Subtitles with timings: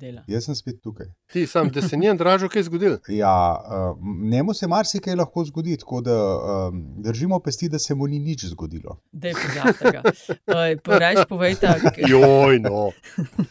[0.00, 0.24] dela.
[0.30, 1.10] Jaz sem spet tukaj.
[1.32, 2.96] Ti sam, da se njen dražo kaj zgodil.
[3.08, 3.98] Ja, uh,
[4.30, 8.46] njemu se marsikaj lahko zgodi, tako da um, držimo pesti, da se mu ni nič
[8.54, 8.98] zgodilo.
[9.12, 10.02] Dej, pozabite ga.
[10.50, 11.74] Uh, Rajš povejte,
[12.12, 12.90] Joj, no.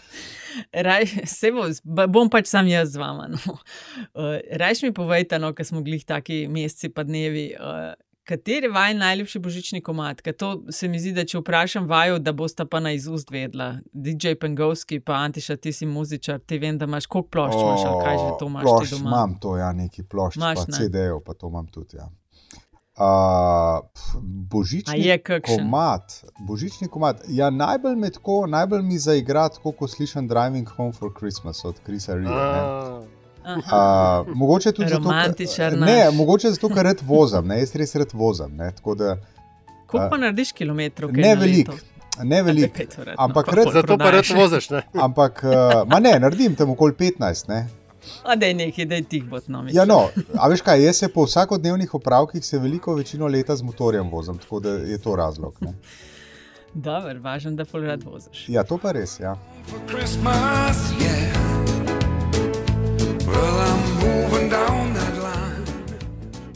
[0.90, 1.70] Raj, se bo,
[2.08, 3.30] bom pač sam jaz z vama.
[3.32, 3.58] No.
[4.14, 7.52] Uh, Rajš mi povejte, no, ker smo glih taki meseci pa dnevi.
[7.56, 7.94] Uh,
[8.30, 10.22] Kateri je vaš najljubši božični komat?
[10.22, 13.72] Ker to se mi zdi, da če vprašam vaju, da boste pa na izust vedela.
[13.94, 18.06] DJ Pengovski, pa Antiša, ti si muzičar, ti vem, da imaš koliko plošč, imaš, ali
[18.06, 19.10] kaj že to imaš Plošč doma.
[19.10, 20.78] imam, to ja, neki plošč, Imaš, pa ne?
[20.78, 21.98] CD-jev, pa to imam tudi.
[21.98, 22.10] Ja.
[23.00, 23.80] Uh,
[24.52, 27.24] božični komat, božični komat.
[27.30, 31.80] Ja, najbolj, me tako, najbolj mi zaigra, tako ko slišim Driving Home for Christmas od
[31.86, 32.30] Krisa Ria.
[32.30, 33.02] A,
[33.44, 34.24] Aha.
[34.28, 35.10] Uh, mogoče tudi zato,
[35.56, 38.56] ker, ne, mogoče zato, ker rad vozim, ne, jaz res rad vozim.
[38.56, 39.18] Ne, da,
[39.88, 41.12] Koliko pa narediš kilometrov?
[41.14, 41.74] ne veliko,
[42.24, 42.84] ne veliko.
[43.18, 44.82] Ampak no, rad- Zato pa rad voziš, ne?
[44.94, 47.50] Ampak, uh, ma ne, naredim tam okoli 15.
[47.50, 47.68] Ne.
[48.24, 49.78] A da je nekaj, da je tih bot, no, mislim.
[49.80, 53.64] Ja, no, a veš kaj, jaz se po vsakodnevnih opravkih se veliko večino leta z
[53.64, 55.56] motorjem vozim, tako da je to razlog.
[55.62, 55.74] Ne.
[56.74, 58.46] Dobro, važno, da pol rad voziš.
[58.50, 59.20] Ja, to pa res.
[59.20, 59.38] Ja.
[59.66, 61.49] for Christmas, yeah.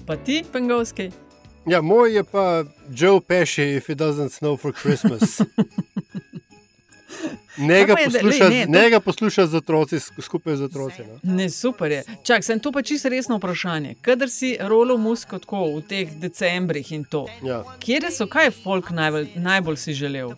[0.06, 1.12] Pa ti, Pengovski?
[1.66, 5.40] Ja, moj je pa Joe Pesci, if it doesn't snow for Christmas.
[7.58, 10.56] Ne ga Kaj pa je, da- posluša, lej, ne, to- posluša z otroci, sk- skupaj
[10.56, 11.02] z otroci.
[11.04, 11.20] No.
[11.26, 12.04] Ne, super je.
[12.24, 13.96] Čak, sem to pa čisto resno vprašanje.
[14.02, 17.62] Kadar si rolo musko tako v teh decembrih in to, Ja.
[17.80, 20.34] kje so, kaj folk najbolj, najbolj si želel?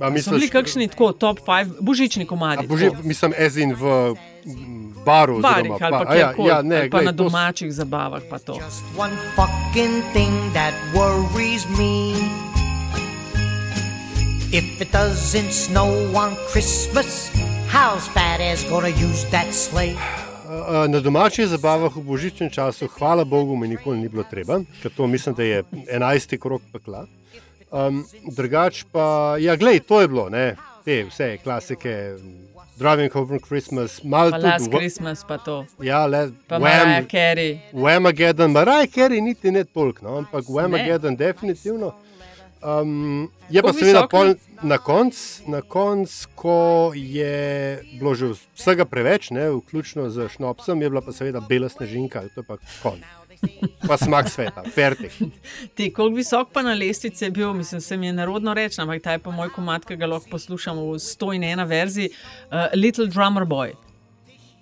[0.00, 2.66] A So bili kakšni tako top 5 božični komadi?
[2.66, 4.14] boži, mislim, ezin v
[5.04, 5.40] baru.
[5.40, 7.24] Barih oziroma ali pa pa- a ja, kjerkoli, ja, ne, ali pa glej, na to
[7.24, 8.22] domačih zabavah.
[8.30, 8.58] Pa to.
[14.52, 17.30] If it doesn't snow on Christmas,
[17.68, 19.96] how's fat ass gonna use that sleigh?
[20.88, 25.06] Na domačih zabavah v božičnem času, hvala Bogu, mi nikoli ni bilo treba, ker to
[25.06, 26.38] mislim, da je 11.
[26.38, 27.06] krok pekla.
[27.74, 30.54] Um, drugač pa, ja, glej, to je bilo, ne,
[30.86, 32.14] te vse klasike,
[32.78, 34.46] Driving Home from Christmas, malo tudi.
[34.46, 35.66] Last Christmas, pa to.
[35.82, 37.58] Ja, le, Pa Mariah Wham, Carey.
[37.72, 40.54] Whamageddon, Mariah Carey niti ne toliko, no, ampak Ne.
[40.54, 41.92] Whamageddon definitivno.
[42.62, 49.28] Um, je pa seveda pol na koncu, na konc, ko je bilo že vsega preveč,
[49.30, 53.02] ne, vključno z šnopsom, je bila pa seveda bela snežinka, to je pa konj.
[53.88, 55.12] Pa smak sveta, fertik.
[55.76, 59.02] Ti, koliko visok pa na lestvici je bil, mislim, se mi je narodno reči, ampak
[59.02, 63.44] ta je pa moj komat, ki ga lahko poslušam v 101 verziji, uh, Little Drummer
[63.44, 63.74] Boy.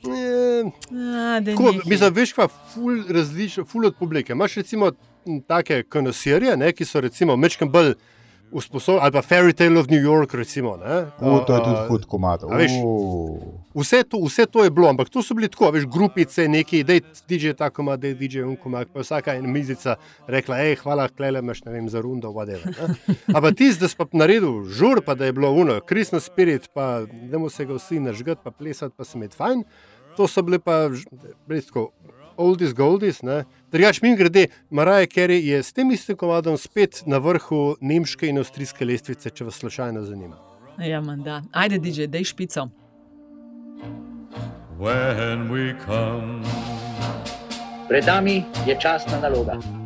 [0.02, 1.86] E, A, da Tako, nehaj.
[1.86, 4.32] mislim, veš, pa ful različno, ful od publike.
[4.32, 4.92] Imaš recimo
[5.46, 7.94] take konosirje, ne, ki so recimo mečkam bolj
[8.52, 10.76] usposobljeni, ali pa Fairy Tale of New York, recimo.
[10.76, 12.42] Ne, U, to je tudi hud komat.
[13.74, 16.92] Vse to, vse to je bilo, ampak to so bili tako, veš, grupice, neki, da
[16.92, 19.96] je DJ tako, da je DJ unkomak, pa vsaka ena mizica
[20.26, 22.58] rekla, hej, hvala, klele imaš, ne vem, za rundo, ne.
[23.34, 27.02] Ampak ti, da si pa naredil žur, pa da je bilo uno, Christmas spirit, pa
[27.30, 29.64] da mu se ga vsi nažgati, pa plesati, pa se med fajn,
[30.16, 30.88] to so bile pa,
[31.48, 31.90] res tako,
[32.36, 33.44] oldies goldies, ne.
[33.72, 38.38] Drugač, mi grede, Mariah Carey je s tem istim komadom spet na vrhu nemške in
[38.38, 40.38] avstrijske lestvice, če vas slučajno zanima.
[40.78, 41.42] Ja, manda.
[41.52, 42.70] Ajde, DJ, dej špico.
[44.82, 46.42] when we come.
[47.88, 49.81] Pred nami je časna naloga.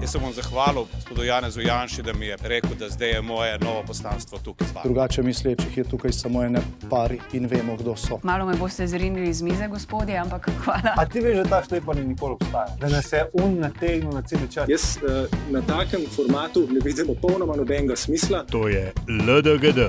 [0.00, 3.58] Jaz se bom zahvalil gospodu Janezu Janši, da mi je rekel, da zdaj je moje
[3.58, 4.66] novo poslanstvo tukaj.
[4.84, 8.18] Drugače mislečih je tukaj samo ene pari in vemo, kdo so.
[8.22, 10.94] Malo me boste zrinili iz mize, gospodje, ampak hvala.
[10.96, 12.76] A ti veš, da ta štejpanje nikoli obstaja?
[12.80, 14.68] Da nas je un nategnil na cel čas.
[14.68, 18.44] Jaz uh, na takem formatu ne vidim popolnoma nobenega smisla.
[18.50, 19.80] To je LDGD,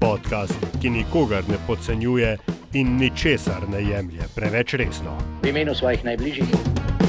[0.00, 2.38] podcast, ki nikogar ne podcenjuje
[2.72, 5.18] in ničesar ne jemlje preveč resno.
[5.42, 6.48] V imenu svojih najbližjih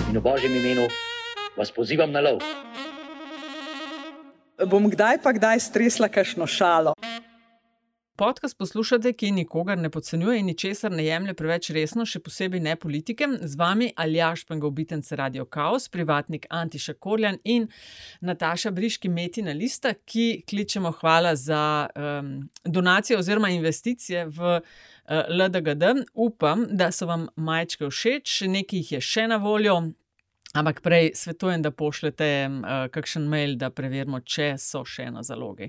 [0.10, 0.88] in v božjem imenu
[1.58, 2.42] vas pozivam na lov.
[4.68, 6.96] Bom kdaj pa kdaj stresla kakšno šalo.
[8.16, 12.76] Podcast poslušate, ki nikogar ne podcenjuje in ničesar ne jemlje preveč resno, še posebej ne
[12.80, 13.28] politike.
[13.42, 17.68] Z vami Aljaš Pengovitenc Radio Chaos, privatnik Antiša Korjan in
[18.22, 22.32] Nataša Briški Metina Lista, ki kličemo hvala za um,
[22.64, 26.08] donacije oziroma investicije v uh, LDGD.
[26.14, 29.82] Upam, da so vam majčke všeč, nekaj jih je še na voljo.
[30.56, 32.58] Ampak prej svetujem, da pošljete uh,
[32.92, 35.68] kakšen mail, da preverimo, če so še na zalogi,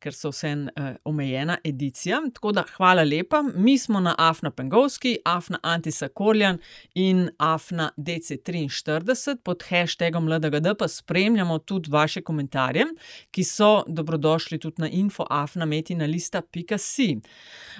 [0.00, 2.22] ker so vse uh, omejena edicija.
[2.32, 3.42] Tako da hvala lepa.
[3.42, 6.58] Mi smo na Afna Pengovski, Afna Antisa Korjan
[6.96, 12.86] in Afna DC43 pod hashtagom LDGD pa spremljamo tudi vaše komentarje,
[13.30, 17.20] ki so dobrodošli tudi na infoafnametina.si.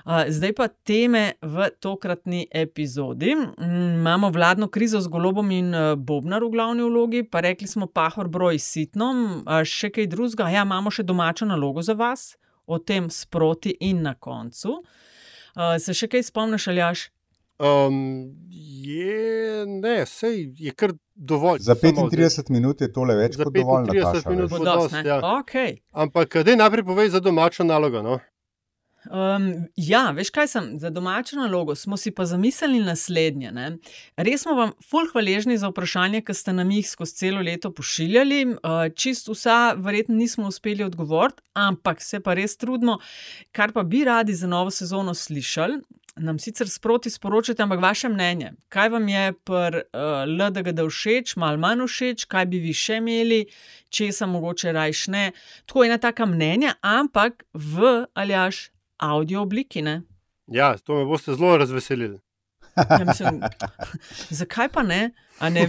[0.04, 3.34] Uh, zdaj pa teme v tokratni epizodi.
[3.40, 7.86] Mm, imamo vladno krizo z golobom in uh, bobnar v glavni vlogi, pa rekli smo
[7.86, 9.12] pahor broj sitno,
[9.68, 10.50] še kaj drugega.
[10.52, 12.32] Ja, imamo še domačo nalogo za vas,
[12.66, 14.80] o tem sproti in na koncu.
[15.52, 17.08] Uh, se še kaj spomniš, ali jaš?
[17.62, 21.60] Um, je, ne, sej je kar dovolj.
[21.62, 23.92] Za 35 minut je tole več kot dovolj.
[23.92, 25.20] 35 Nataša, minut bo dosti, ja.
[25.38, 25.76] Okay.
[25.92, 28.02] Ampak, da najprej povej za domačo nalogo.
[28.02, 28.18] No?
[29.10, 33.50] Um, ja, veš kaj sem za domačo nalogo, smo si pa zamislili naslednje.
[33.52, 33.66] Ne?
[34.16, 38.44] Res smo vam fulh hvaležni za vprašanje, ki ste nam jih skozi celo leto pošiljali.
[38.46, 43.00] Uh, čist vsa, verjetno nismo uspeli odgovoriti, ampak se pa res trudimo,
[43.52, 45.80] kar pa bi radi za novo sezono slišali.
[46.16, 51.56] Nam sicer sproti sporočite, ampak vaše mnenje, kaj vam je pri uh, LDGD všeč, malo
[51.58, 53.46] manj všeč, kaj bi vi še imeli,
[53.88, 55.30] česa mogoče rajš ne.
[55.66, 58.68] Tako je ena taka mnenja, ampak v aljaš
[59.02, 59.82] avdio obliki.
[59.82, 60.02] Ne?
[60.46, 62.18] Ja, to me boste zelo razveselili.
[62.76, 63.40] Ja, mislim,
[64.40, 65.10] zakaj pa ne?
[65.38, 65.68] A ne,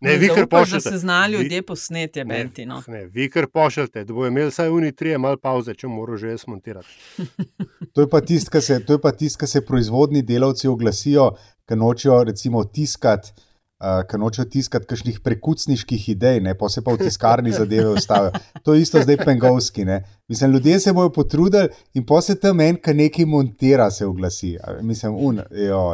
[0.00, 0.90] Ne, vi kar zaupaš, da pošljete.
[0.90, 2.66] se znajo ljudje posneti, Ne, menti.
[2.66, 2.82] No.
[2.88, 6.28] Ne, vi kar pošljete, da bojo imeli vsaj uni trije malo pauze, če morajo že
[6.28, 6.88] jaz montirati.
[7.92, 11.30] To je pa tisto, kar se, to je pa tisto, kar se proizvodni delavci oglasijo,
[11.68, 13.32] ki nočejo recimo tiskati.
[13.78, 18.32] Uh, Ker nočejo tiskati kakšnih prekucniških idej, ne, pa se pa v tiskarni zadeve ustavijo.
[18.64, 19.84] To je isto zdaj pengovski.
[19.84, 20.00] Ne.
[20.28, 24.56] Mislim, ljudje se bodo potrudili in pa se tam en, ki nekaj montira, se oglasi.
[24.82, 25.38] Mislim, un,
[25.68, 25.84] jo,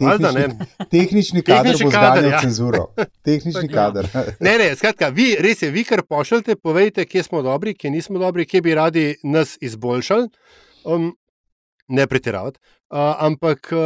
[0.00, 0.44] Valjda, ne.
[0.90, 2.40] tehnični, tehnični kader Tehnični bo zganjal ja.
[2.44, 2.84] cenzuro.
[3.24, 4.08] Tehnični kader.
[4.40, 8.20] Ne, ne, skratka, vi, res je, vi kar pošljete, povejte, kje smo dobri, kje nismo
[8.20, 10.28] dobri, kje bi radi nas izboljšali.
[10.84, 11.14] Um,
[11.88, 12.58] ne pretiravati.
[12.90, 13.78] Uh, ampak uh,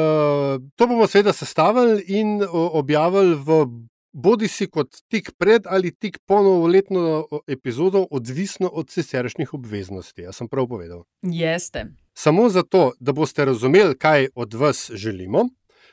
[0.76, 3.64] to bomo seveda sestavili in uh, objavili v
[4.12, 10.22] bodi si kot tik pred ali tik po novoletno uh, epizodo, odvisno od siceršnjih obveznosti.
[10.22, 11.04] Jaz sem prav povedal.
[11.22, 11.86] Jeste.
[12.14, 15.48] Samo zato, da boste razumeli, kaj od vas želimo,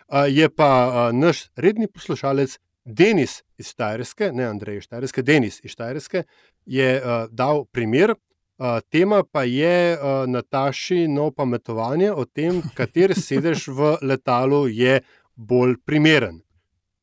[0.07, 5.59] a, je pa a, naš redni poslušalec Denis iz Štajerske, ne Andrej iz Štajerske, Denis
[5.63, 6.23] iz Štajerske,
[6.65, 8.15] je a, dal primer.
[8.57, 15.01] A, tema pa je a, Natašino pametovanje o tem, kater sedež v letalu je
[15.35, 16.41] bolj primeren.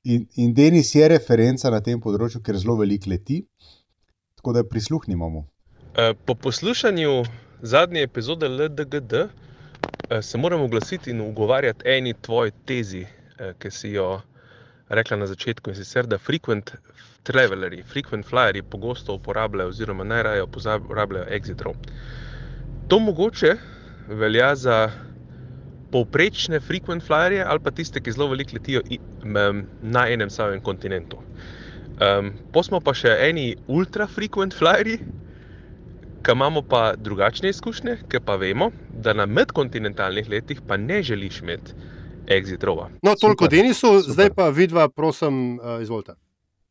[0.05, 3.45] In, in Denis je referenca na tem področju, ker zelo veliko leti.
[4.41, 5.45] Tako da prisluhnimo mu.
[5.95, 7.23] Eh, Po poslušanju
[7.63, 13.05] zadnje epizode LDGD eh, se moram oglasiti in ugovarjati eni tvoji tezi,
[13.39, 14.23] eh, ki si jo
[14.89, 16.75] rekla na začetku, in sicer, da frequent
[17.23, 21.75] travelerji, frequent flyerji pogosto uporabljajo, oziroma najraje uporabljajo exit row.
[22.89, 23.57] To mogoče
[24.09, 24.91] velja za
[25.93, 28.81] povprečne frequent flyerje ali pa tiste, ki zelo veliko letijo
[29.83, 31.19] na enem samem kontinentu.
[31.93, 34.99] Um, pa smo pa še eni ultra frequent flyerji,
[36.25, 38.71] ki imamo pa drugačne izkušnje, ker pa vemo,
[39.05, 41.77] da na medkontinentalnih letih pa ne želiš imeti
[42.27, 42.89] exit rova.
[43.03, 46.17] No, toliko Denisu, zdaj pa vidva, prosim, uh, izvolite.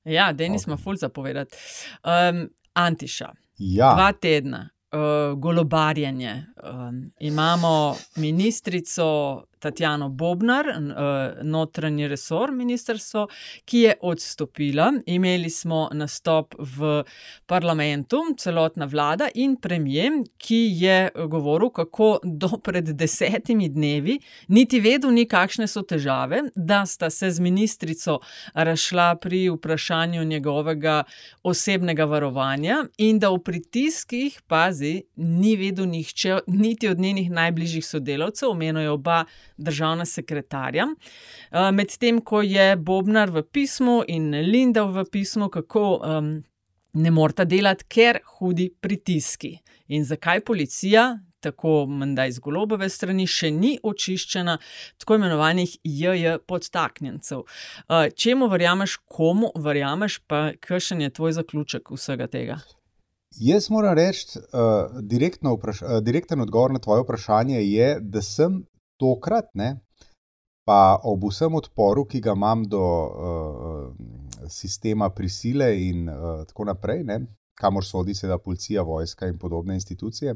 [0.03, 1.57] Ja, Denis ima ful zapovedati.
[2.03, 3.29] Um, Antiša.
[3.57, 3.93] Ja.
[3.95, 6.45] Dva tedna, uh, golobarjenje.
[6.63, 13.27] Um, imamo ministrico Tatjano Bobnar, uh, notranji resor ministrstvo,
[13.65, 14.91] ki je odstopila.
[15.05, 17.03] Imeli smo nastop v
[17.45, 24.17] parlamentu, celotna vlada in premijer, ki je govoril, kako do pred desetimi dnevi
[24.47, 28.19] niti vedel ni, kakšne so težave, da sta se z ministrico
[28.53, 31.03] razšla pri vprašanju njegovega
[31.43, 38.49] osebnega varovanja in da v pritiskih, pazi, ni vedel nihče, niti od njenih najbližjih sodelavcev,
[38.49, 39.23] omenijo oba
[39.61, 40.87] državna sekretarja.
[40.87, 46.31] Uh, Medtem ko je Bobnar v pismu in Linda v pismu, kako um,
[46.93, 49.57] ne morata delati, ker hudi pritiski.
[49.91, 54.57] In zakaj policija, tako menda iz golobove strani, še ni očiščena
[55.01, 57.43] tako imenovanih JJ podtaknjencev.
[57.43, 62.61] Uh, čemu verjameš, komu verjameš, pa kakšen je tvoj zaključek vsega tega?
[63.39, 68.61] Jaz moram reči, uh, direktno vpraš- uh, direkten odgovor na tvoje vprašanje je, da sem
[69.01, 69.73] tokrat, ne,
[70.67, 77.03] pa ob vsem odporu, ki ga imam do uh, sistema prisile in uh, tako naprej,
[77.09, 77.21] ne,
[77.57, 80.35] kamor sodi seveda policija, vojska in podobne institucije.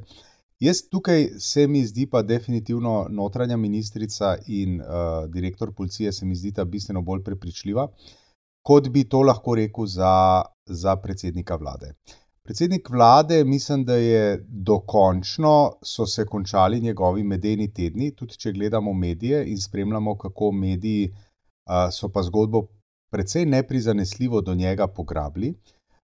[0.60, 6.36] Jaz tukaj se mi zdi pa definitivno notranja ministrica in uh, direktor policije se mi
[6.36, 7.90] zdita bistveno bolj prepričljiva.
[8.66, 11.94] kot bi to lahko rekel za, za predsednika vlade.
[12.46, 18.94] Predsednik vlade, mislim, da je dokončno so se končali njegovi medeni tedni, tudi če gledamo
[18.94, 21.10] medije in spremljamo, kako mediji
[21.92, 22.68] so pa zgodbo
[23.12, 25.54] precej neprizanesljivo do njega pograbili.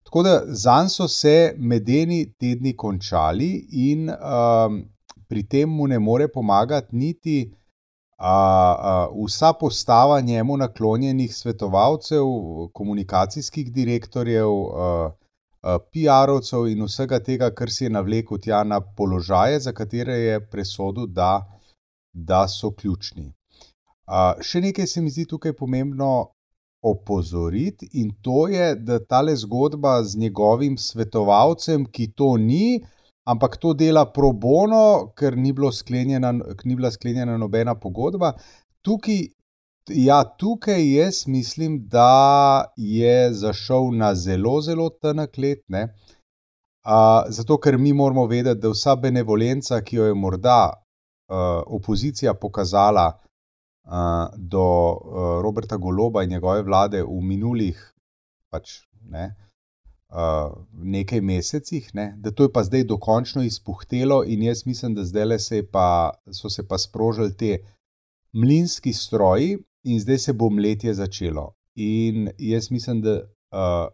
[0.02, 4.82] Tako da zanj so se medeni tedni končali, in um,
[5.28, 12.24] pri tem mu ne more pomagati niti uh, uh, vsa postava njemu naklonjenih svetovalcev,
[12.72, 15.12] komunikacijskih direktorjev, uh,
[15.62, 21.06] PR-ovcev in vsega tega, kar si je navlekel tja na položaje, za katere je presodil,
[21.06, 21.44] da,
[22.12, 23.32] da so ključni.
[24.10, 26.30] Uh, še nekaj se mi zdi tukaj pomembno
[26.82, 32.80] opozoriti, in to je, da ta le zgodba z njegovim svetovalcem, ki to ni,
[33.28, 36.32] ampak to dela pro bono, ker ni, sklenjena,
[36.64, 38.32] ni bila sklenjena nobena pogodba.
[38.82, 39.28] Tukaj,
[39.94, 45.64] ja, tukaj jaz mislim, da je zašel na zelo, zelo tenek let.
[45.68, 45.82] Ne?
[46.84, 52.34] Uh, zato, ker mi moramo vedeti, da vsa benevolenca, ki jo je morda uh, opozicija
[52.34, 53.06] pokazala
[53.84, 57.82] uh, do uh, Roberta Goloba in njegove vlade v minulih
[58.50, 58.80] pač,
[59.10, 59.34] ne,
[60.10, 65.04] uh, nekaj mesecih, ne, da to je pa zdaj dokončno izpuhtelo, in jaz mislim, da
[65.04, 67.58] zdaj se pa, so se pa sprožili ti
[68.32, 71.54] mlinski stroji, in zdaj se bo mletje začelo.
[71.76, 73.88] In jaz mislim, da uh,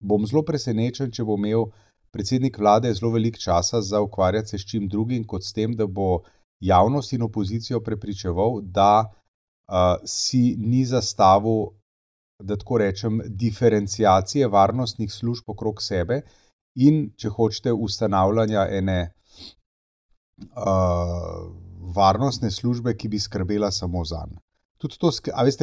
[0.00, 1.66] bom zelo presenečen, če bo imel
[2.12, 5.86] predsednik vlade zelo veliko časa za ukvarjati se s čim drugim, kot s tem, da
[5.86, 6.22] bo
[6.60, 11.72] javnost in opozicijo prepričeval, da uh, si ni zastavil
[12.42, 16.20] da tako rečem, diferencijacije varnostnih služb okrog sebe
[16.74, 19.12] in, če hočete, ustanavljanja ene
[20.40, 21.52] uh,
[21.96, 24.40] varnostne službe, ki bi skrbela samo za njega.
[24.82, 24.98] Tudi,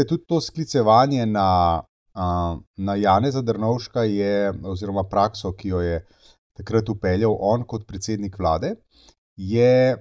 [0.07, 1.49] tudi to sklicevanje na,
[2.15, 5.99] uh, na Janeza Drnovška je, oziroma prakso, ki jo je
[6.55, 8.75] takrat upeljal on kot predsednik vlade,
[9.35, 9.97] je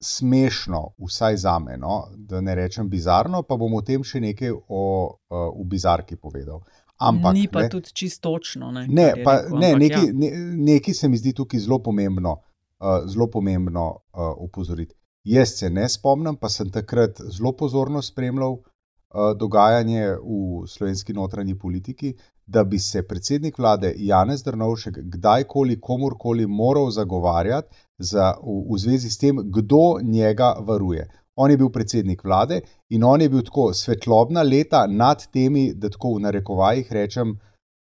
[0.00, 2.02] smešno, vsaj za me, no?
[2.16, 6.62] da ne rečem bizarno, pa bom o tem še nekaj o, o, v bizarki povedal.
[6.98, 8.70] Ampak, Ni pa ne, tudi čistočno.
[8.74, 10.14] Ne, ne, pa, rekel, ne ampak nekaj, ja.
[10.14, 10.30] ne,
[10.70, 12.36] nekaj se mi zdi tukaj zelo pomembno,
[12.82, 14.94] uh, zelo pomembno uh, upozoriti.
[15.24, 21.58] Jaz se ne spomnim, pa sem takrat zelo pozorno spremljal uh, dogajanje v slovenski notranji
[21.58, 22.14] politiki,
[22.46, 29.10] da bi se predsednik vlade Janez Drnovšek kdajkoli, komorkoli moral zagovarjati za, v, v zvezi
[29.10, 31.08] s tem, kdo njega varuje.
[31.36, 35.90] On je bil predsednik vlade in on je bil tako svetlobna leta nad temi, da
[35.90, 37.36] tako v narekovajih rečem,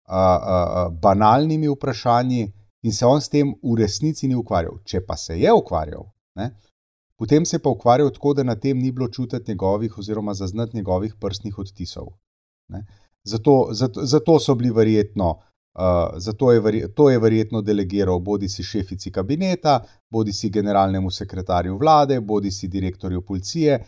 [0.06, 2.52] a, a, a, banalnimi vprašanji,
[2.82, 4.78] in se on s tem v resnici ni ukvarjal.
[4.84, 6.04] Če pa se je ukvarjal,
[6.36, 6.50] ne,
[7.18, 10.76] potem se je pa ukvarjal tako, da na tem ni bilo čutiti njegovih, oziroma zaznati
[10.76, 12.06] njegovih prstnih odtisov.
[12.68, 12.86] Ne.
[13.24, 15.82] Zato, zato, zato so bili verjetno, uh,
[16.16, 19.80] zato je, verje, to je verjetno delegiral bodi si šefici kabineta,
[20.10, 23.84] bodi si generalnemu sekretarju vlade, bodi si direktorju policije.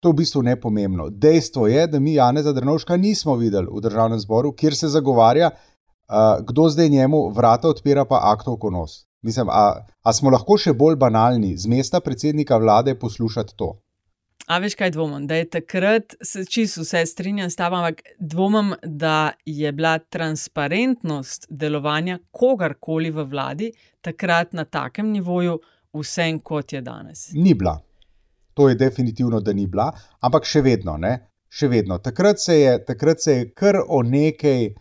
[0.00, 1.08] To je v bistvu nepomembno.
[1.10, 6.44] Dejstvo je, da mi Janeza Drnovška nismo videli v državnem zboru, kjer se zagovarja, uh,
[6.46, 9.04] kdo zdaj njemu vrata odpira, pa aktov konos.
[9.24, 13.70] Mislim, a, a smo lahko še bolj banalni z mesta predsednika vlade poslušati to?
[14.46, 15.24] A veš, kaj dvomim?
[15.26, 21.46] Da je takrat, se čisto vse strinjam s tabo, ampak dvomim, da je bila transparentnost
[21.48, 23.70] delovanja kogarkoli v vladi
[24.04, 25.56] takrat na takem nivoju,
[25.96, 27.30] vsem kot je danes.
[27.32, 27.78] Ni bila.
[28.54, 29.88] To je definitivno, da ni bila,
[30.20, 30.98] ampak še vedno.
[31.00, 31.16] Ne?
[31.48, 31.96] Še vedno.
[31.98, 34.74] Takrat se je, takrat se je kar o nekaj,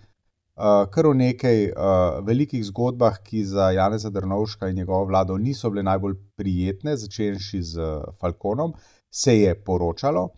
[0.55, 5.69] uh, kar o nekaj uh, velikih zgodbah, ki za Janeza Drnovška in njegovo vlado niso
[5.69, 8.73] bile najbolj prijetne, začenši z uh, Falconom,
[9.11, 10.29] se je poročalo.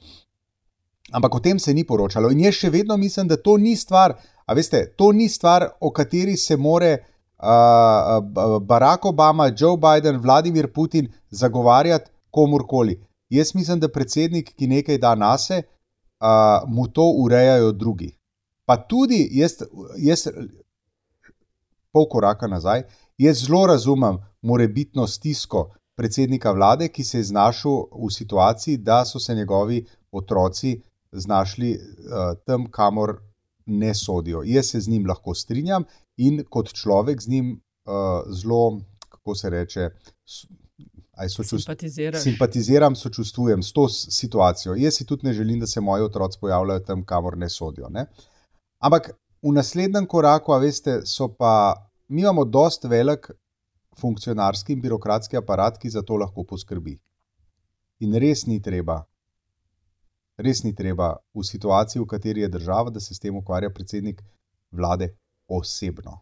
[1.11, 2.31] Ampak o tem se ni poročalo.
[2.31, 5.91] In jaz še vedno mislim, da to ni stvar, a veste, to ni stvar, o
[5.91, 6.97] kateri se more
[7.37, 12.99] uh, Barack Obama, Joe Biden, Vladimir Putin zagovarjati komorkoli.
[13.29, 18.14] Jaz mislim, da predsednik, ki nekaj da nase, uh, mu to urejajo drugi.
[18.65, 19.59] Pa tudi jaz,
[19.97, 20.27] jaz
[21.91, 22.83] pol koraka nazaj,
[23.17, 29.19] jaz zelo razumem morebitno stisko predsednika vlade, ki se je znašel v situaciji, da so
[29.19, 30.81] se njegovi otroci
[31.11, 33.21] znašli uh, tam, kamor
[33.65, 34.43] ne sodijo.
[34.45, 35.85] Jaz se z njim lahko strinjam
[36.17, 39.89] in kot človek z njim uh, zelo, kako se reče,
[41.43, 42.23] Simpatiziraš.
[42.23, 44.75] simpatiziram, sočustvujem s to situacijo.
[44.75, 47.89] Jaz si tudi ne želim, da se moji otroci pojavljajo tam, kamor ne sodijo.
[47.89, 48.05] Ne?
[48.79, 51.73] Ampak v naslednjem koraku, a veste, so pa
[52.07, 53.31] mi imamo dost velik
[53.99, 56.99] funkcionarski in birokratski aparat, ki za to lahko poskrbi.
[57.99, 59.05] In res ni treba
[60.37, 64.21] res ni treba v situaciji, v kateri je država, da se s tem ukvarja predsednik
[64.71, 65.13] vlade
[65.47, 66.21] osebno.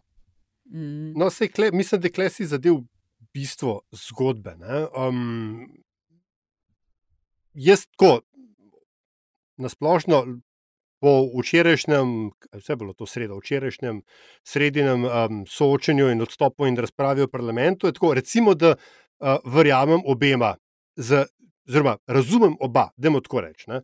[0.70, 1.12] Mm.
[1.18, 2.80] No, sej, kle, mislim, da kle si zadev
[3.34, 4.56] bistvo zgodbe.
[4.96, 5.66] Um,
[7.54, 8.22] jaz tako,
[9.56, 10.22] nasplošno,
[11.04, 14.00] po včerajšnjem, vse je bilo to sredo, včerajšnjem
[14.46, 20.54] sredinem um, soočenju in odstopu in razpravi v parlamentu, tako, recimo, da uh, verjamem obema,
[20.96, 23.68] oziroma razumem oba, da je tako reči.
[23.68, 23.82] Ne?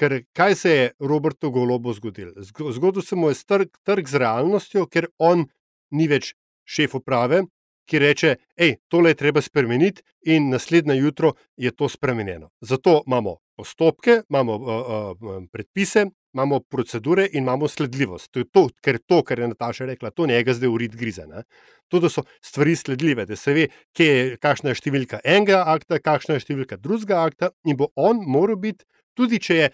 [0.00, 2.32] Ker kaj se je Robertu Golobu zgodilo?
[2.72, 5.44] Zgodil se mu je trg, trg z realnostjo, ker on
[5.92, 6.32] ni več
[6.64, 7.42] šef uprave,
[7.84, 12.48] ki reče: hej, tole je treba spremeniti, in naslednje jutro je to spremenjeno.
[12.60, 18.30] Zato imamo postopke, imamo uh, uh, predpise, imamo procedure in imamo sledljivost.
[18.32, 21.26] To je to, ker to, kar je Nataša rekla, to njega zdaj urit grize.
[21.26, 21.44] Ne?
[21.88, 23.68] To, so stvari sledljive, da se ve,
[23.98, 28.56] je, kakšna je številka enega akta, kakšna je številka drugega akta, in bo on moral
[28.56, 29.72] biti, tudi če je.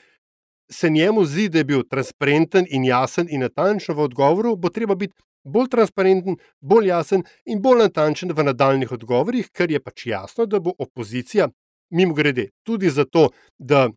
[0.68, 4.92] Se njemu zdi, da je bil transparenten in jasen in natančen v odgovoru, bo treba
[5.00, 5.14] biti
[5.48, 10.60] bolj transparenten, bolj jasen in bolj natančen v nadaljnih odgovorih, ker je pač jasno, da
[10.60, 11.48] bo opozicija,
[11.90, 13.28] mimo grede, tudi zato,
[13.58, 13.88] da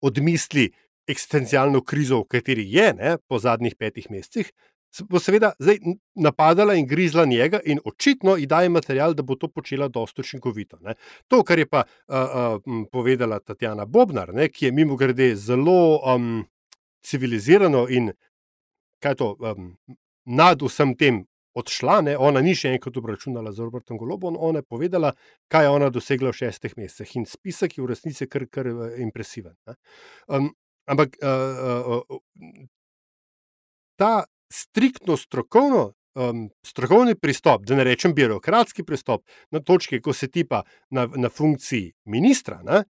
[0.00, 0.70] odmisli
[1.06, 4.52] eksistencialno krizo, v kateri je ne, po zadnjih petih mesecih.
[5.10, 5.80] Bo seveda zdaj
[6.14, 10.78] napadala in grizla njega, in očitno ji daje material, da bo to počela dosto učinkovito.
[10.80, 10.94] Ne.
[11.28, 15.98] To, kar je pa uh, uh, povedala Tatjana Bobnar, ne, ki je mimo grede zelo
[15.98, 16.44] um,
[17.02, 18.12] civilizirano in
[19.02, 19.74] kaj to, um,
[20.24, 22.16] nad vsem tem odšla, ne?
[22.18, 25.14] ona ni še enkrat obračunala z Robertom Golobom, ona je povedala,
[25.52, 27.16] kaj je ona dosegla v šestih mesecih.
[27.20, 28.70] In spisek je v resnici kar, kar
[29.02, 29.54] impresiven.
[30.28, 30.52] Um,
[30.90, 32.22] ampak uh, uh,
[34.00, 35.92] ta striktno strokovno.
[36.14, 40.60] Um, strokovni pristop, da ne rečem birokratski pristop, na točki, ko se tipa
[40.94, 42.84] na, na funkciji ministra, ne,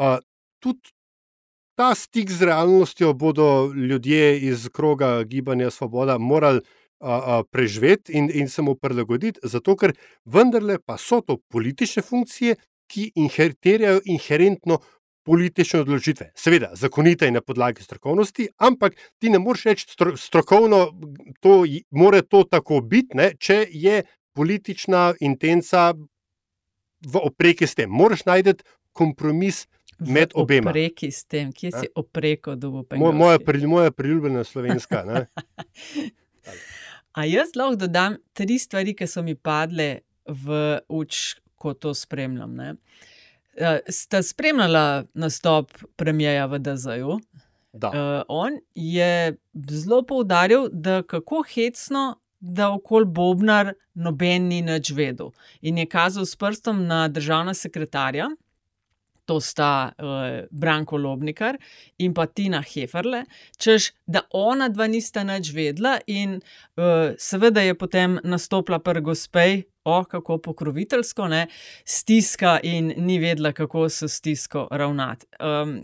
[0.00, 0.16] uh,
[0.64, 0.88] tudi
[1.80, 6.60] ta stik z realnostjo bodo ljudje iz kroga Gibanja Svoboda morali
[7.50, 12.56] preživeti in, in se mu prilagoditi, zato ker vendarle pa so to politične funkcije,
[12.90, 14.80] ki inheritirajo inherentno
[15.24, 16.32] politične odločitve.
[16.34, 20.88] Seveda, zakonite in na podlagi strokovnosti, ampak ti ne moreš reči stro, strokovno,
[21.40, 24.02] to mora to tako biti, ne, če je
[24.34, 25.92] politična intenca
[27.06, 27.90] v opreki s tem.
[27.90, 28.58] Moraš najti
[28.92, 29.66] kompromis.
[30.00, 30.70] Med obema.
[30.70, 33.38] Opreki s tem, kje si opreko, da bo Moj, moja,
[33.68, 35.02] moja priljubljena slovenska.
[37.12, 42.54] A jaz lahko dodam tri stvari, ki so mi padle v uč, ko to spremljam.
[42.56, 42.74] Ne?
[43.90, 47.18] Ste spremljali nastop premijeja v DZJ-u?
[47.72, 49.36] Uh, on je
[49.70, 55.30] zelo poudaril, da kako hecno, da okoli Bobnar noben ni nič vedel.
[55.60, 58.30] In je kazal s prstom na državna sekretarja,
[59.30, 61.54] to sta uh, Branko Lobnikar
[62.02, 63.22] in pa Tina Heferle,
[63.58, 69.62] češ da ona dva nista nič vedla, in uh, seveda je potem nastopila prvi gospej,
[69.86, 71.44] o kako pokroviteljsko, ne,
[71.86, 75.26] stiska in ni vedela, kako se stisko ravnati.
[75.40, 75.78] Um,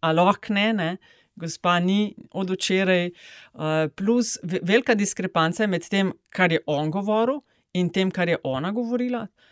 [0.00, 0.90] Alok ne, ne.
[1.36, 7.40] Gospa ni od včeraj, uh, plus velika diskrepanca med tem, kar je on govoril,
[7.74, 9.24] in tem, kar je ona govorila.
[9.24, 9.51] Uh,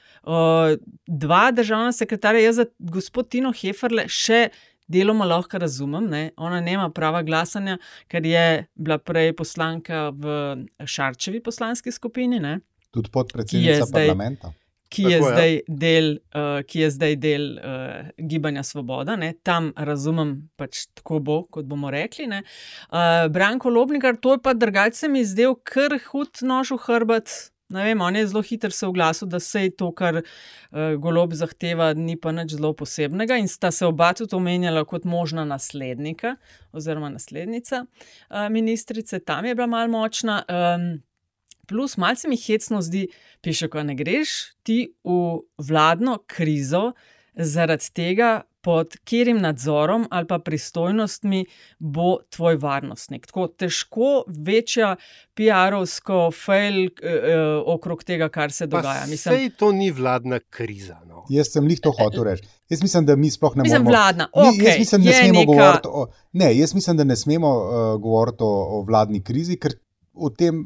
[1.07, 4.49] dva državna sekretarja, jaz za gospod Tino Heferle še
[4.91, 6.09] deloma lahko razumem.
[6.11, 6.23] Ne?
[6.37, 7.79] Ona nema prava glasanja,
[8.11, 10.41] ker je bila prej poslanka v
[10.87, 12.41] Šarčevi poslanski skupini.
[12.43, 12.59] Ne?
[12.91, 14.55] Tudi podpredsednica parlamenta.
[14.91, 15.75] Ki je, Tako, zdaj ja.
[15.79, 19.37] del, uh, ki je zdaj del uh, gibanja Svoboda, ne?
[19.47, 22.27] tam razumem, pač tako bo, kot bomo rekli.
[22.27, 27.37] Uh, Branko Lobnikar, to je pa drugače, mi zdel kar hud nož v hrbet
[27.71, 30.25] Ne vem, on je zelo hiter se oglasil, da se je to, kar uh,
[30.99, 35.45] golob zahteva, ni pa nič zelo posebnega, in sta se oba tudi omenjala kot možna
[35.47, 36.35] naslednika
[36.73, 40.43] oziroma naslednica uh, ministrice, tam je bila mal močna.
[40.51, 40.91] Um,
[41.71, 43.07] plus, malce mi hecno zdi,
[43.41, 46.91] piše, ko ne greš ti v vladno krizo
[47.35, 51.45] zaradi tega, pod katerim nadzorom ali pa pristojnostmi
[51.79, 53.27] bo tvoj varnostnik.
[53.27, 54.97] Tako težko večja
[55.37, 59.07] PR-ovsko fail eh, eh, okrog tega, kar se dogaja.
[59.07, 60.99] Mislim, sej to ni vladna kriza.
[61.07, 61.25] No.
[61.29, 62.49] Jaz sem jih to hotel reči.
[62.71, 63.91] Jaz mislim, da mi sploh ne mislim, moremo.
[63.91, 65.53] Vladna, okay, mi, jaz mislim, da ne smemo neka...
[65.53, 66.07] govoriti o.
[66.33, 69.75] Ne, jaz mislim, da ne smemo uh, govoriti o, o vladni krizi, ker
[70.15, 70.61] v tem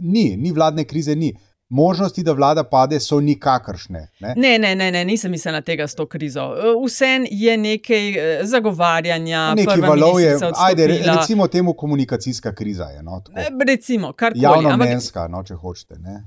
[0.00, 1.14] ni, ni vladne krize.
[1.14, 1.34] Ni
[1.68, 4.08] možnosti, da vlada pade, so nikakršne.
[4.20, 6.54] Ne, ne, ne, ne, ne nisem mislil na tega s to krizo.
[6.86, 10.38] Vsem je nekaj eh, zagovarjanja, nekaj valov je.
[10.56, 12.84] Ajde, recimo temu komunikacijska kriza.
[12.84, 13.22] Je, no,
[13.66, 14.42] recimo, kar koli.
[14.42, 15.98] Javno menska, no, če hočete.
[15.98, 16.22] Ne.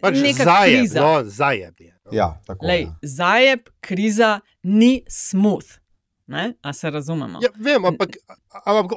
[0.00, 1.94] Pač zajeb, no, zajeb je.
[2.12, 2.94] Ja, tako, Lej, ja.
[3.02, 5.80] Zajeb, kriza ni smooth.
[6.26, 6.52] Ne?
[6.62, 7.38] A se razumemo?
[7.42, 8.16] Ja, vem, ampak.
[8.64, 8.92] ampak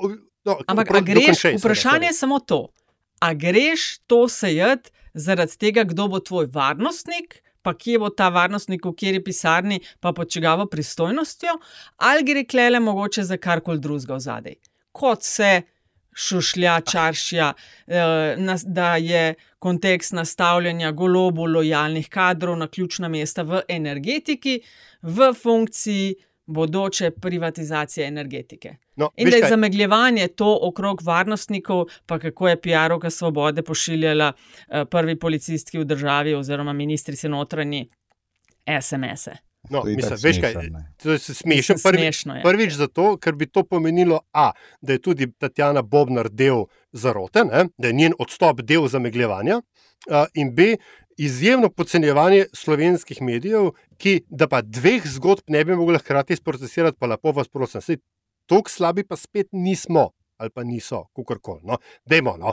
[0.45, 2.67] no, Ampak prav- a greš, dokončaj, seveda, vprašanje je samo to.
[3.19, 8.85] A greš to sejati zaradi tega, kdo bo tvoj varnostnik, pa kje bo ta varnostnik,
[8.85, 11.57] v kateri pisarni, pa pod čigavo pristojnostjo,
[11.97, 14.55] ali gre klele mogoče za karkoli drugega v zadej.
[14.91, 15.61] Kot se
[16.17, 17.53] šušlja, čaršja,
[17.87, 24.61] eh, da je kontekst nastavljanja golobu lojalnih kadrov na ključna mesta v energetiki
[25.01, 26.15] v funkciji
[26.47, 28.75] bodoče privatizacije energetike.
[28.95, 29.49] No, In da je kaj?
[29.49, 34.33] zamegljevanje to okrog varnostnikov, pa kako je PR-ovka Svobode pošiljala
[34.67, 37.89] eh, prvi policistki v državi oziroma ministrici notranji
[38.81, 39.35] SMS-e.
[39.69, 40.53] No, To mislim, veš kaj,
[40.97, 41.75] to je smešno.
[41.83, 42.41] Prvi, smešno je.
[42.43, 47.65] prvič zato, ker bi to pomenilo, a, da je tudi Tatjana Bobnar del zarote, ne?
[47.77, 49.61] da je njen odstop del zamegljevanja,
[50.09, 50.77] a, in b,
[51.17, 57.07] izjemno podcenjevanje slovenskih medijev, ki da pa dveh zgodb ne bi mogli hkrati sprocesirati, pa
[57.07, 57.97] lepo vas prosim, sej
[58.47, 60.11] tako slabi pa spet nismo.
[60.37, 61.63] Ali pa niso, kakorkoli.
[61.65, 62.51] No, Dajmo, no.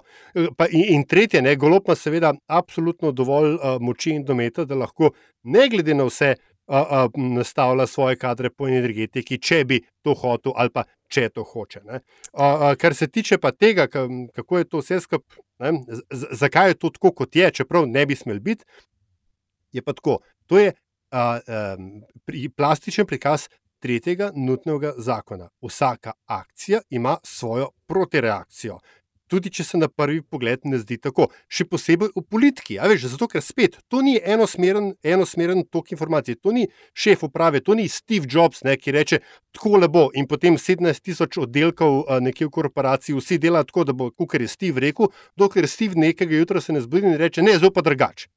[0.57, 4.75] Pa in, in tretje, ne, golob ima seveda absolutno dovolj uh, moči in dometa, da
[4.75, 5.11] lahko,
[5.53, 6.31] ne glede na vse,
[6.67, 11.45] uh, uh, nastavlja svoje kadre po energetiki, če bi to hotel ali pa če to
[11.47, 11.81] hoče.
[11.85, 12.01] ne.
[12.33, 15.79] Uh, uh, kar se tiče pa tega, ka- kako je to vse skupaj,
[16.33, 18.65] zakaj je to tako, kot je, čeprav ne bi smel biti,
[19.73, 20.19] je pa tako.
[20.47, 21.39] To je uh,
[21.79, 23.49] um, pri, plastičen prikaz
[23.85, 25.51] tretjega nutnega zakona.
[25.63, 28.79] Vsaka akcija ima svojo protireakcijo.
[29.35, 32.77] Tudi če se na prvi pogled ne zdi tako, še posebej v politiki.
[32.79, 37.75] Veš, zato, ker spet to ni enosmeren, enosmeren tok informacij, to ni šef uprave, to
[37.75, 39.19] ni Steve Jobs, ne, ki reče:
[39.57, 40.05] tako le bo.
[40.15, 44.39] In potem 17 tisoč oddelkov a, nekje v korporaciji, vsi delajo tako, da bo, kot
[44.39, 48.31] je Steve rekel, dokler Steve nekega jutra se ne zbudi in reče: ne, pa drugače.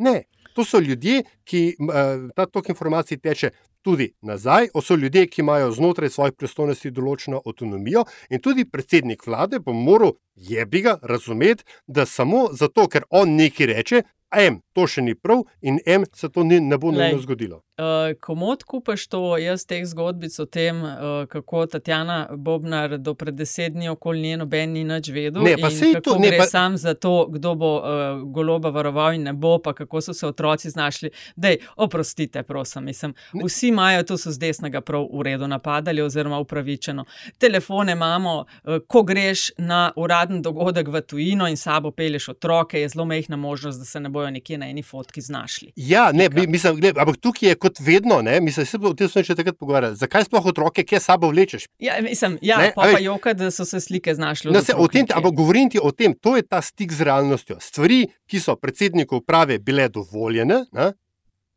[0.00, 0.22] Ne,
[0.56, 5.40] to so ljudje, ki eh, ta tok informacij teče tudi nazaj, o so ljudje, ki
[5.40, 12.06] imajo znotraj svojih pristojnosti določeno avtonomijo, in tudi predsednik vlade bo moral jebiga razumeti, da
[12.06, 16.44] samo zato, ker on nekaj reče, em, to še ni prav, in em, se to
[16.44, 17.62] ni, ne bo nujno zgodilo.
[17.78, 17.84] Uh,
[18.20, 23.72] komod kupaš to, jaz teh zgodbic o tem, uh, kako Tatjana Bobnar do pred deset
[23.72, 25.42] dni okoli nje noben ni nič vedel.
[25.42, 27.86] Ne, pa sej kako to- ne, gre pa- sam za to, kdo bo uh,
[28.34, 31.10] goloba varoval in ne bo, pa kako so se otroci znašli.
[31.36, 32.84] Dej, oprostite, prosim.
[32.84, 37.04] Mislim, vsi imajo, to so z desnega prav v redu napadali, oziroma upravičeno.
[37.38, 39.92] Telefone imamo, uh, ko greš na
[40.28, 44.08] uraden dogodek v tujino in sabo peleš otroke, je zelo mehna možnost, da se ne
[44.08, 45.72] bojo nekje na eni fotki znašli.
[45.76, 49.08] Ja, ne, mi- mislim, gled, ampak tukaj je kot vedno, ne, mislim, se o tem
[49.08, 49.96] še takrat pogovarjali.
[49.96, 51.66] Zakaj sploh otroke, kje sabo vlečeš?
[51.78, 54.52] Ja, mislim, ja, Ne, ne, pa, pa joka, da so se slike znašle.
[54.52, 57.56] No, se, tem, ampak govorim ti o tem, to je ta stik z realnostjo.
[57.60, 60.92] Stvari, ki so predsedniku uprave bile dovoljene, ne,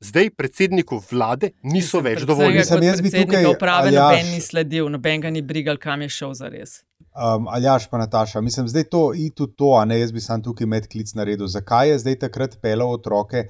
[0.02, 2.58] zdaj predsedniku vlade niso več dovoljene.
[2.58, 6.10] Mislim, jaz bi tukaj, Uprave Aljaž- noben ni sledil, noben ga ni brigal, kam je
[6.10, 6.82] šel za res.
[7.14, 10.40] Um, Aljaš pa Nataša, mislim, zdaj to in tudi to, a ne jaz bi sam
[10.40, 11.48] tukaj med klic naredil.
[11.48, 13.48] Zakaj je zdaj takrat pelal otroke,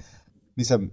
[0.56, 0.90] mislim,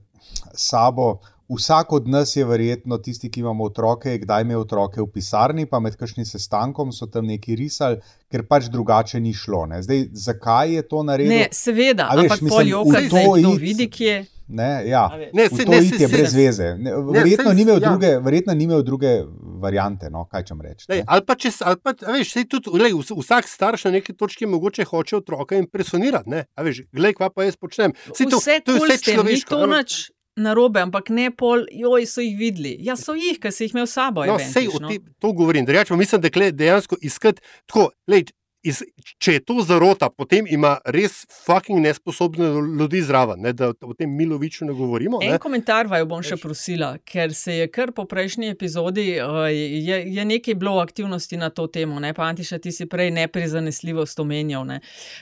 [0.53, 1.17] sabo?
[1.49, 5.65] Vsak od nas je verjetno tisti, ki imamo otroke, je kdaj imel otroke v pisarni,
[5.65, 7.97] pa med kakšnim sestankom so tam neki risali,
[8.29, 9.63] ker pač drugače ni šlo.
[9.65, 9.81] Ne?
[9.81, 11.33] Zdaj, zakaj je to naredil?
[11.33, 14.19] Ne, seveda, A veš, ampak mislim, pol v joka, to zdaj kdo iti- vidi, kje.
[14.49, 15.07] Ne, ja.
[15.33, 16.69] Ne, v saj- to ne, saj- je saj- brez veze.
[16.77, 17.89] Ne, Verjetno saj- ni imel ja.
[17.89, 19.15] druge, verjetno ni imel druge
[19.59, 20.85] variante, no, kaj čem reči.
[20.89, 24.47] Lej, ali pa če, ali pa, veš, tudi, lej, vs- vsak starš na neki točki
[24.49, 26.29] mogoče hoče otroka impresionirati.
[26.29, 26.45] Ne?
[26.55, 27.93] A veš, glej, kva pa jaz počnem.
[28.13, 29.49] Saj to, Vse to je vse ni človeško.
[29.49, 29.77] to a veš.
[29.77, 29.99] nič
[30.39, 32.77] narobe, ampak ne pol, joj, so jih videli.
[32.79, 34.23] Ja, so jih, ker si jih imel s sabo.
[34.23, 34.87] No, eventiš, sej no.
[34.87, 35.65] tem to govorim.
[35.67, 37.89] Drugače pa mislim, da je dejansko iskati tako.
[38.07, 38.29] Lej,
[38.63, 38.81] Iz,
[39.23, 44.11] če je to zarota, potem ima res fucking nesposobne ljudi zraven, ne, da o tem
[44.11, 45.21] Miloviču ne govorimo.
[45.23, 45.37] En Ne.
[45.39, 50.57] komentar vaju bom še prosila, ker se je kar po prejšnji epizodi, je, je nekaj
[50.59, 54.65] bilo aktivnosti na to temo, ne pa Antiša, ti si prej neprizanesljivost omenjal.
[54.67, 54.81] Ne.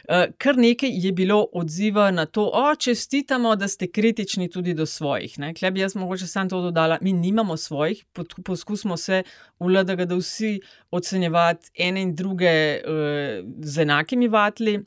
[0.10, 4.86] Uh, kar nekaj je bilo odziva na to, o, čestitamo, da ste kritični tudi do
[4.86, 5.38] svojih.
[5.40, 5.54] Ne.
[5.54, 8.02] Klej bi jaz mogoče sam to dodala, mi nimamo svojih,
[8.44, 9.22] poskusimo se
[9.60, 10.56] v LDG, da vsi
[10.92, 13.27] ocenjevati ene in druge uh,
[13.64, 14.78] z enakimi vatli.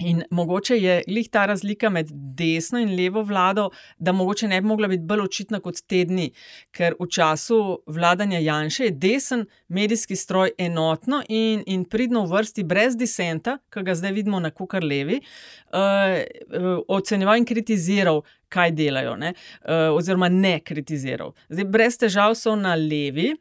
[0.00, 4.66] In mogoče je glih ta razlika med desno in levo vlado, da mogoče ne bi
[4.66, 6.30] mogla biti bolj očitna kot te dni,
[6.72, 12.64] ker v času vladanja Janša je desen medijski stroj enotno in, in pridno v vrsti,
[12.64, 19.18] brez disenta, ki ga zdaj vidimo na kukar levi, uh, ocenjeval in kritiziral, kaj delajo,
[19.20, 19.34] ne?
[19.34, 21.34] uh, oziroma ne kritiziral.
[21.52, 23.34] Zdaj, brez težav so na levi.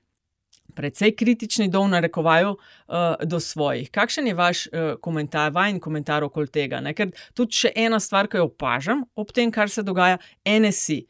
[0.79, 2.95] Predvsej kritični do narekovaju uh,
[3.27, 3.89] do svojih.
[3.91, 6.79] Kakšen je vaš uh, komentar, vajen komentar okoli tega?
[6.79, 6.93] Ne?
[6.95, 11.01] Ker tudi še ena stvar, ki jo opažam ob tem, kar se dogaja, NSI.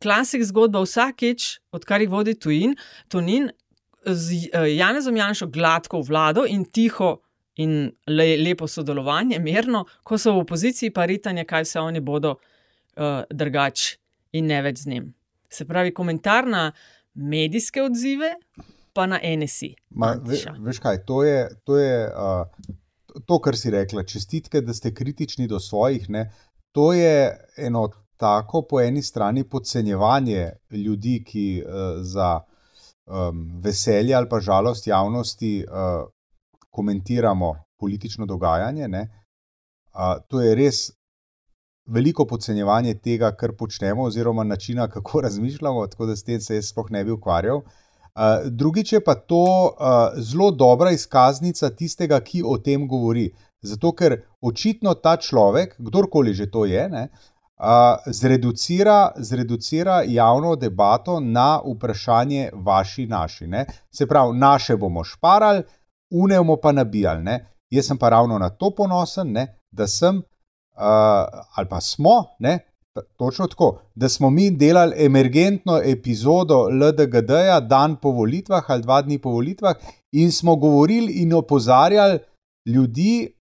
[0.00, 2.72] Klasik zgodba vsakič, odkar jih vodi tujin,
[3.12, 3.50] Tunin,
[4.08, 7.18] z uh, Janezom Janšo gladko v vlado in tiho
[7.58, 12.38] in le, lepo sodelovanje, mirno, ko so v opoziciji, pa ritanje, kaj se oni bodo
[12.38, 13.98] uh, drugač
[14.32, 15.12] in ne več z njim.
[15.50, 16.70] Se pravi, komentar na
[17.12, 18.36] medijske odzive,
[18.98, 19.74] pa na NSI.
[19.94, 24.02] Ma, ve, veš kaj, to je, to, je uh, to, kar si rekla.
[24.02, 26.08] Čestitke, da ste kritični do svojih.
[26.10, 26.24] Ne?
[26.74, 27.30] To je
[27.68, 27.86] eno
[28.18, 32.40] tako, po eni strani, podcenjevanje ljudi, ki uh, za
[33.06, 36.08] um, veselje ali pa žalost javnosti uh,
[36.70, 38.88] komentiramo politično dogajanje.
[38.90, 40.88] Uh, to je res
[41.86, 46.74] veliko podcenjevanje tega, kar počnemo, oziroma načina, kako razmišljamo, tako da s tem se jaz
[46.74, 47.62] sploh ne bi ukvarjal.
[47.62, 47.84] Uh,
[48.44, 49.74] drugič je pa to
[50.16, 53.28] zelo dobra izkaznica tistega, ki o tem govori.
[53.62, 57.08] Zato, ker očitno ta človek, kdorkoli že to je, ne,
[58.06, 63.46] zreducira, zreducira javno debato na vprašanje vaši, naši.
[63.46, 63.66] Ne.
[63.90, 65.62] Se pravi, naše bomo šparali,
[66.10, 67.22] une bomo pa nabijali.
[67.22, 67.38] Ne.
[67.70, 70.22] Jaz sem pa ravno na to ponosen, ne, da sem uh,
[71.54, 72.58] ali pa smo, ne,
[73.16, 79.18] točno tako, da smo mi delali emergentno epizodo LDGD-ja, dan po volitvah ali dva dni
[79.18, 79.74] po volitvah,
[80.12, 82.18] in smo govorili in opozarjali
[82.66, 83.34] ljudi,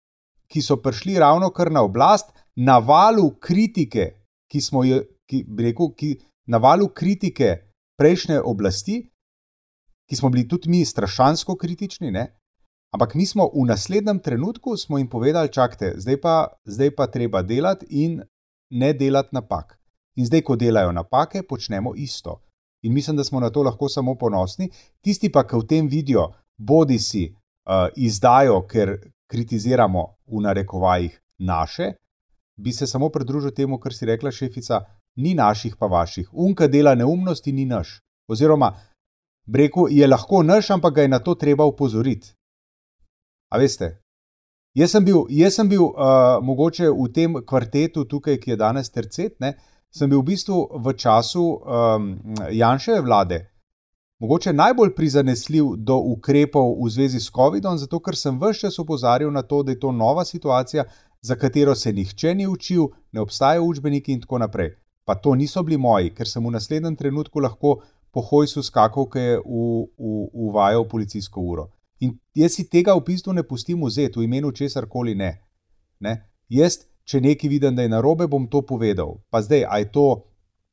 [0.48, 4.12] ki so prišli ravno kar na oblast, na valu kritike,
[4.50, 7.56] ki smo jo, ki, rekel, ki, na valu kritike
[7.98, 9.10] prejšnje oblasti,
[10.08, 12.26] ki smo bili tudi mi strašansko kritični, ne,
[12.94, 17.86] Ampak mi smo v naslednjem trenutku jim povedali, čakajte, zdaj pa, zdaj pa treba delati
[17.90, 18.22] in
[18.74, 19.78] ne delati napak.
[20.16, 22.40] In zdaj, ko delajo napake, počnemo isto.
[22.82, 24.68] In mislim, da smo na to lahko samo ponosni.
[25.00, 28.98] Tisti pa, ki v tem vidijo, bodi si uh, izdajo, ker
[29.30, 31.92] kritiziramo v narekovajih naše,
[32.56, 34.84] bi se samo pridružil temu, kar si rekla šefica,
[35.16, 36.28] ni naših, pa vaših.
[36.32, 38.00] Unka dela neumnosti, ni naš.
[38.28, 38.74] Oziroma,
[39.54, 42.34] rekel je lahko naš, ampak ga je na to treba upozoriti.
[43.50, 44.03] A veste?
[44.74, 48.90] Jaz sem bil, jaz sem bil uh, mogoče v tem kvartetu, tukaj, ki je danes
[48.90, 49.52] tercet, ne,
[49.94, 52.08] sem bil v bistvu v času um,
[52.50, 53.38] Janševe vlade,
[54.18, 59.30] mogoče najbolj prizanesljiv do ukrepov v zvezi s COVID-om, zato ker sem vse čas opozarjal
[59.30, 60.88] na to, da je to nova situacija,
[61.22, 64.74] za katero se nihče ni učil, ne obstajajo učbeniki in tako naprej.
[65.06, 67.78] Pa to niso bili moji, ker sem v naslednjem trenutku lahko
[68.10, 71.70] po hojsu skakal, ki je uvajal policijsko uro.
[72.00, 75.30] In jaz si tega v bistvu ne pustim vzeti v imenu česar koli ne.
[76.00, 76.16] ne.
[76.48, 79.20] Jaz, če nekaj vidim, da je narobe, bom to povedal.
[79.30, 80.06] Pa zdaj, aj to.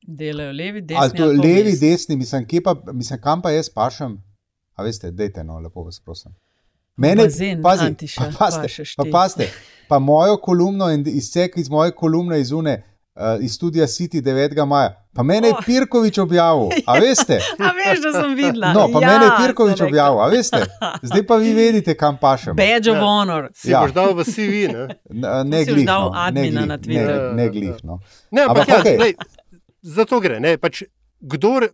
[0.01, 1.01] Delajo levi, desni.
[1.01, 4.17] Ali to levi, desni, mislim, pa, mislim, kam pa jaz pašem.
[4.75, 6.33] A veste, dejte, no, lepo vas prosim.
[6.97, 9.47] Mene, Bazen, pazi, Antiša, pa, paste, pa, paste,
[9.89, 12.81] pa mojo kolumno in izsek iz moje kolumne iz Une,
[13.15, 14.65] uh, iz studija City 9.
[14.65, 14.97] maja.
[15.13, 15.65] Pa mene je oh.
[15.65, 17.39] Pirkovič objavil, a veste?
[17.65, 18.73] a veš, da sem videla.
[18.73, 20.61] No, pa ja, mene je Pirkovič objavil, a veste?
[21.01, 22.55] Zdaj pa vi vedite, kam pašem.
[22.55, 23.49] Badge of honor.
[23.55, 23.81] Si ja.
[23.81, 24.87] boš dal v CV, ne?
[25.51, 25.85] Ne glih.
[25.85, 27.35] dal no, admina ne na Twitteru.
[27.35, 27.99] Ne, ne glih, no.
[28.31, 28.97] Ne, ampak, ampak ja, okay.
[28.99, 29.13] lej,
[29.81, 30.39] zato gre.
[30.39, 30.85] Ne, pač,
[31.19, 31.67] kdor,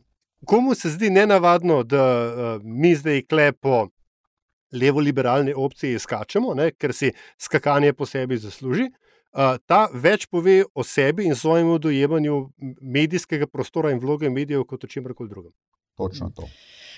[0.46, 3.88] komu se zdi nenavadno, da uh, mi zdaj klepo
[4.74, 8.90] levo-liberalne opcije skačemo, ne, ker si skakanje po sebi zasluži.
[9.66, 12.40] Ta več pove o sebi in svojemu dojemanju
[12.82, 15.54] medijskega prostora in vloge medijev kot o čemkoli drugem.
[15.98, 16.50] Točno to.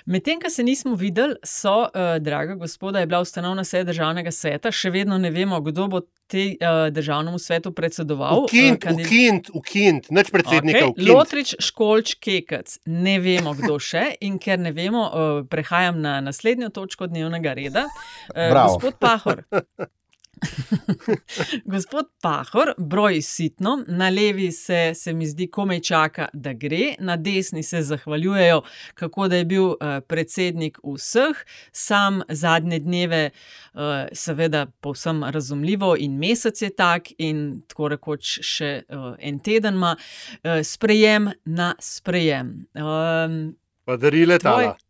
[0.05, 4.71] Medtem, ko se nismo videli, so, uh, draga gospoda, je bila ustanovna seja državnega sveta,
[4.71, 8.43] še vedno ne vemo, kdo bo te uh, državnemu svetu predsedoval.
[8.43, 10.85] Ukint, uh, ukint, ukint, neč predsednika.
[10.93, 11.07] Okay.
[11.11, 16.71] Lotrič, Školč, Kekec, ne vemo, kdo še in ker ne vemo, uh, prehajam na naslednjo
[16.75, 17.87] točko dnevnega reda.
[18.31, 19.43] Uh, gospod Pahor.
[21.73, 27.17] Gospod Pahor, broj sitno, na levi se, se mi zdi, komaj čaka, da gre, na
[27.17, 28.61] desni se zahvaljujejo,
[28.93, 33.29] kako da je bil uh, predsednik vseh, sam zadnje dneve,
[33.73, 33.81] uh,
[34.13, 39.95] seveda, povsem razumljivo, in mesec je tak, in tako rekoč še uh, en teden ima,
[39.95, 42.53] uh, sprejem na sprejem.
[42.75, 44.67] Um, pa darile tvoje.
[44.67, 44.88] Eh,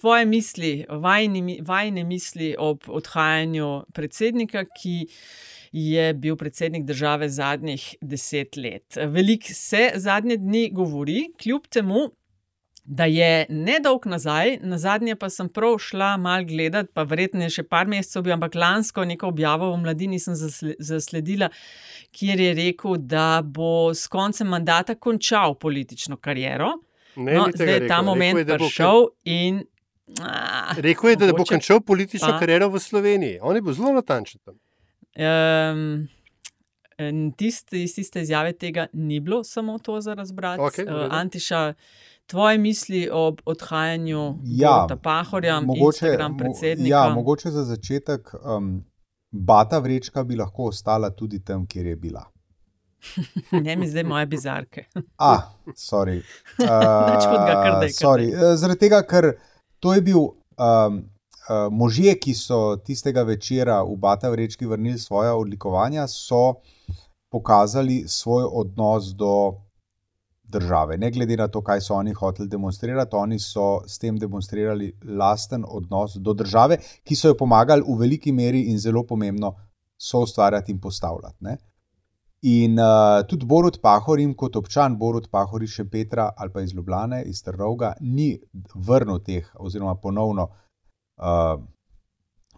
[0.00, 5.08] tvoje misli, vajni, vajne misli ob odhajanju predsednika, ki
[5.72, 8.96] je bil predsednik države zadnjih deset let.
[8.96, 12.10] Veliko se zadnje dni govori, kljub temu,
[12.84, 17.62] da je nedolg nazaj, na zadnje pa sem prav šla mal gledati, pa verjetno še
[17.62, 21.50] par mesecev bi, ampak lansko neko objavo v mladini sem zasledila,
[22.10, 26.72] kjer je rekel, da bo s koncem mandata končal politično kariero.
[27.16, 29.64] Ne, no, zdaj je ta moment je, prišel in.
[30.20, 33.38] A, rekel je, da, da bo končal politično kariero v Sloveniji.
[33.42, 34.56] On je bil zelo natančen tam.
[35.14, 36.08] Um,
[37.36, 40.60] Tiste, iz tiste izjave tega ni bilo samo to za razbrati.
[40.60, 41.74] Okay, uh, Antiša,
[42.26, 46.88] tvoje misli o odhajanju Ja, Pahorja, Instagram mo- predsednika?
[46.88, 48.34] Ja, mogoče za začetek.
[48.44, 48.84] Um,
[49.30, 52.24] Bata vrečka bi lahko ostala tudi tam, kjer je bila.
[53.64, 54.84] Ne mi zdaj moje bizarke.
[55.18, 56.22] Ah, sorry.
[56.60, 58.28] Uh, sorry.
[58.32, 59.32] Eh, Zaradi tega, ker
[59.80, 61.00] to je bil um,
[61.48, 66.60] uh, možje, ki so tistega večera v Bata vrečki vrnili svoja odlikovanja, so
[67.30, 69.56] pokazali svoj odnos do
[70.50, 70.98] države.
[70.98, 75.64] Ne glede na to, kaj so oni hoteli demonstrirati, oni so s tem demonstrirali lasten
[75.68, 79.54] odnos do države, ki so jo pomagali v veliki meri in zelo pomembno
[79.96, 81.36] so ustvarjati in postavljati.
[81.40, 81.56] Ne?
[82.42, 86.72] In uh, tudi Borut Pahor, jim kot občan Borut Pahor iz Šepetra ali pa iz
[86.72, 88.38] Ljubljane, iz Trnovga, ni
[88.74, 91.60] vrnil teh, oziroma ponovno uh,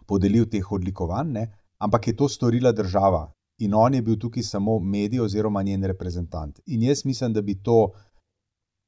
[0.07, 1.45] podelil teh odlikovanj, ne?
[1.83, 3.27] ampak je to storila država.
[3.59, 6.59] In on je bil tukaj samo medij oziroma njen reprezentant.
[6.65, 7.91] In jaz mislim, da bi to,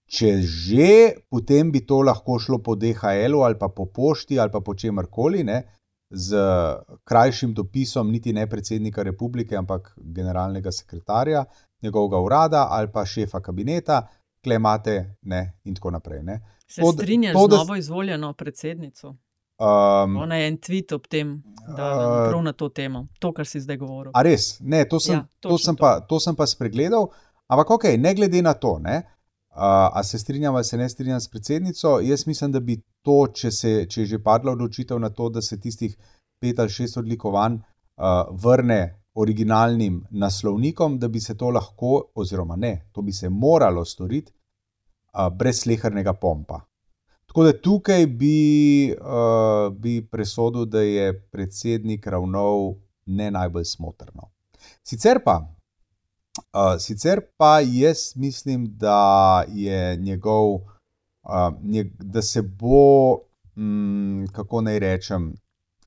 [0.08, 0.92] če že,
[1.30, 5.44] potem bi to lahko šlo po DHL-u ali pa po pošti ali pa po čemkoli,
[5.44, 5.64] ne,
[6.16, 6.38] z
[7.04, 11.46] krajšim dopisom, niti ne predsednika republike, ampak generalnega sekretarja
[11.84, 14.08] njegovega urada ali pa šefa kabineta,
[14.44, 16.24] klemate ne, in tako naprej.
[16.24, 16.40] Ne.
[16.68, 19.16] Se To, strinjaš to, z da- novo izvoljeno predsednico?
[19.60, 23.46] Um, Ona je en tweet ob tem, da Uh, prav na to temo, to, kar
[23.46, 24.12] si zdaj govoril.
[24.14, 24.58] A res?
[24.60, 27.08] Ne, to sem, Ja, to sem, pa, to sem pa spregledal.
[27.48, 29.04] Ampak, ok, ne glede na to, ne,
[29.56, 33.52] a se strinjam ali se ne strinjam s predsednico, jaz mislim, da bi to, če,
[33.52, 35.96] se, če je že padla odločitev na to, da se tistih
[36.40, 42.90] pet ali šest odlikovanj uh, vrne originalnim naslovnikom, da bi se to lahko, oziroma ne,
[42.92, 46.60] to bi se moralo storiti uh, brez slehernega pompa.
[47.26, 52.74] Tako da tukaj bi, uh, bi presodil, da je predsednik ravnal
[53.06, 54.32] ne najbolj smotrno.
[54.84, 55.42] Sicer pa,
[56.38, 63.18] uh, sicer pa jaz mislim, da je njegov, uh, njeg, da se bo,
[63.56, 65.34] mm, kako naj rečem,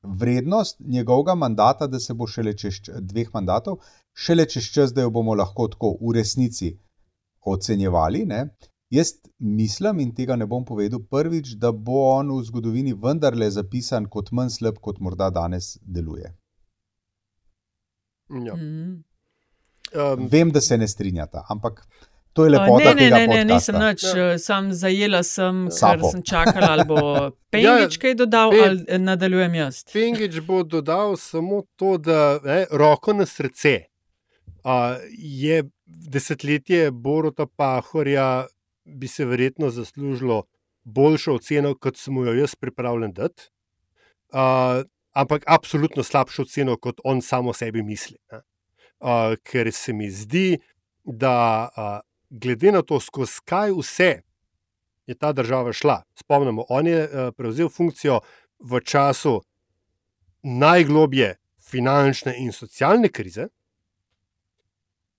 [0.02, 3.78] vrednost njegovega mandata, da se bo šele čez dveh mandatov,
[4.12, 6.78] šele čez čas, da jo bomo lahko tako v resnici
[7.44, 8.24] ocenjevali.
[8.26, 8.48] Ne?
[8.90, 9.08] Jaz
[9.38, 14.32] mislim, in tega ne bom povedal prvič, da bo on v zgodovini vendarle zapisan kot
[14.32, 16.32] manj slab, kot morda danes deluje.
[18.30, 18.56] Ja.
[18.56, 19.07] Mhm.
[19.94, 21.86] Um, Vem, da se ne strinjata, ampak
[22.32, 24.38] to je Uh, lepota ne, ne, ne, ne, nisem nič, ja.
[24.38, 26.10] sam zajela sem, ker Sapo.
[26.10, 26.98] sem čakala, ali bo
[27.52, 29.84] Pengič kaj dodal, Pe- ali eh, nadaljujem jaz.
[29.92, 33.88] Pengič bo dodal samo to, da ne, roko na srce.
[34.64, 38.46] A, je desetletje Boruta Pahorja,
[38.84, 40.42] bi se verjetno zaslužilo
[40.84, 43.48] boljšo oceno, kot sem jo jaz pripravljen dati.
[44.32, 48.16] A, ampak absolutno slabšo oceno, kot on samo sebi misli.
[48.32, 48.40] ne.
[49.42, 50.58] Ker se mi zdi,
[51.04, 51.68] da
[52.30, 54.10] glede na to, skozi kaj vse
[55.06, 56.02] je ta država šla.
[56.14, 58.20] Spomnimo, on je prevzel funkcijo
[58.58, 59.40] v času
[60.42, 61.36] najglobje
[61.70, 63.48] finančne in socialne krize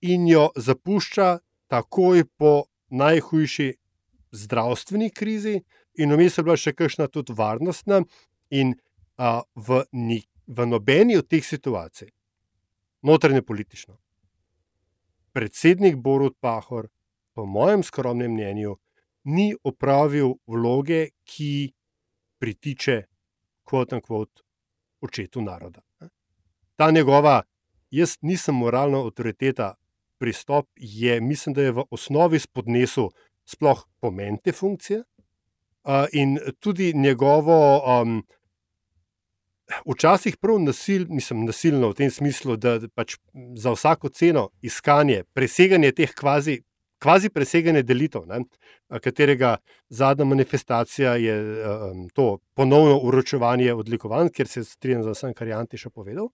[0.00, 1.38] in jo zapušča
[1.68, 3.74] takoj po najhujši
[4.32, 5.60] zdravstveni krizi,
[5.94, 8.00] in vmes je bila še kakšna tudi varnostna,
[8.50, 8.74] in
[9.18, 12.08] a, v, ni, v nobeni od teh situacij,
[13.02, 13.98] notranje politično,
[15.32, 16.88] predsednik Borut Pahor,
[17.34, 18.76] po mojem skromnem mnenju,
[19.24, 21.72] ni opravil vloge, ki
[22.38, 23.02] pritiče,
[23.64, 24.42] kvot in kvot,
[25.00, 25.82] očetu naroda.
[26.76, 27.42] Ta njegova,
[27.90, 29.74] jaz nisem moralna avtoriteta,
[30.18, 33.08] pristop je, mislim, da je v osnovi spodnesel
[33.44, 35.02] sploh pomen te funkcije
[36.12, 37.80] in tudi njegovo.
[38.02, 38.22] Um,
[39.86, 43.16] Včasih prav nasil, mislim, nasilno v tem smislu, da pač
[43.56, 46.60] za vsako ceno iskanje, preseganje teh kvazi,
[47.00, 48.42] kvazi preseganje delitev, ne,
[49.02, 49.56] katerega
[49.88, 55.56] zadnja manifestacija je um, to ponovno uročevanje odlikovanj, ker se strinjam z vsem, kar je
[55.56, 56.28] Anti še povedal.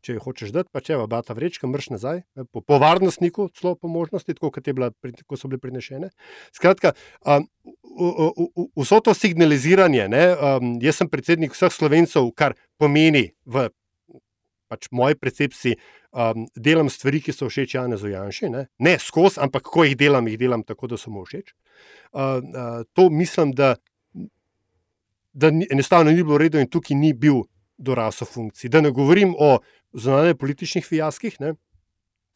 [0.00, 3.50] Če jo hočeš dati, pa če je bata vrečka, mrš nazaj, ne, po, po varnostniku,
[3.52, 6.08] celo po možnosti, tako kot, bila, pri- ko so bile prinešene.
[6.56, 6.94] Skratka,
[7.28, 12.56] um, v- v- v- vso to signaliziranje, ne, um, jaz sem predsednik vseh slovencev, kar
[12.80, 13.68] pomeni v
[14.70, 15.76] pač moji percepciji,
[16.14, 20.28] um, delam stvari, ki so všeč Janezu Janši, ne, ne skozi, ampak ko jih delam,
[20.30, 21.52] jih delam tako, da so mu všeč.
[22.14, 23.74] Uh, uh, to mislim, da,
[25.34, 27.42] da ni, enostavno ni bilo redo in tukaj ni bil
[27.80, 28.70] dorasel funkciji.
[28.70, 29.58] Da ne govorim o
[29.92, 31.54] zunanjih političnih fijaskih, ne,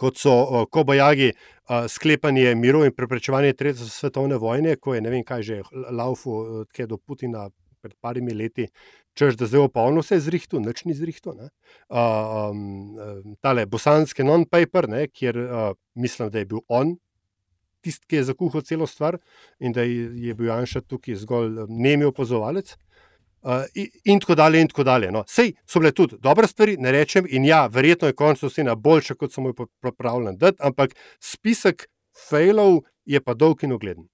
[0.00, 1.32] kot so Kobajagi,
[1.88, 6.98] sklepanje mirov in preprečevanje Tretje svetovne vojne, ko je ne vem kaj že laufu do
[6.98, 7.48] Putina
[7.84, 8.66] pred parimi leti,
[9.14, 11.34] češ da zdaj opolno vse zrihtu, nič ni zrihtu.
[11.36, 11.48] Uh,
[11.94, 16.96] um, um, tale bosanski non-paper, ne, kjer uh, mislim, da je bil on
[17.84, 19.18] tisti, ki je zakuhal celo stvar
[19.60, 22.72] in da je, je bil Janša tukaj zgolj nemi opazovalec.
[22.72, 22.93] Uh,
[23.74, 25.10] in, in tako dalje, in tako dalje.
[25.12, 25.24] No.
[25.28, 28.74] Sej so bile tudi dobre stvari, ne rečem, in ja, verjetno je končno vse na
[28.74, 31.88] boljše, kot sem jih pripravljen dati, ampak spisek
[32.28, 34.08] failov je pa dolg in ogleden.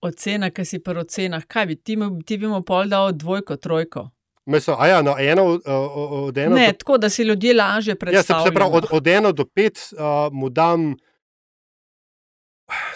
[0.00, 4.10] Ocena, ki si pri ocenah, kaj bi ti, ti bi mu pol dal dvojko, trojko?
[4.46, 7.94] Meso, a ja, no, eno od, eno Ne, do, tako da si ljudje lažje ja,
[7.94, 8.46] se, predstavljajo.
[8.46, 10.94] se pravi, od, od eno do pet uh, mu dam.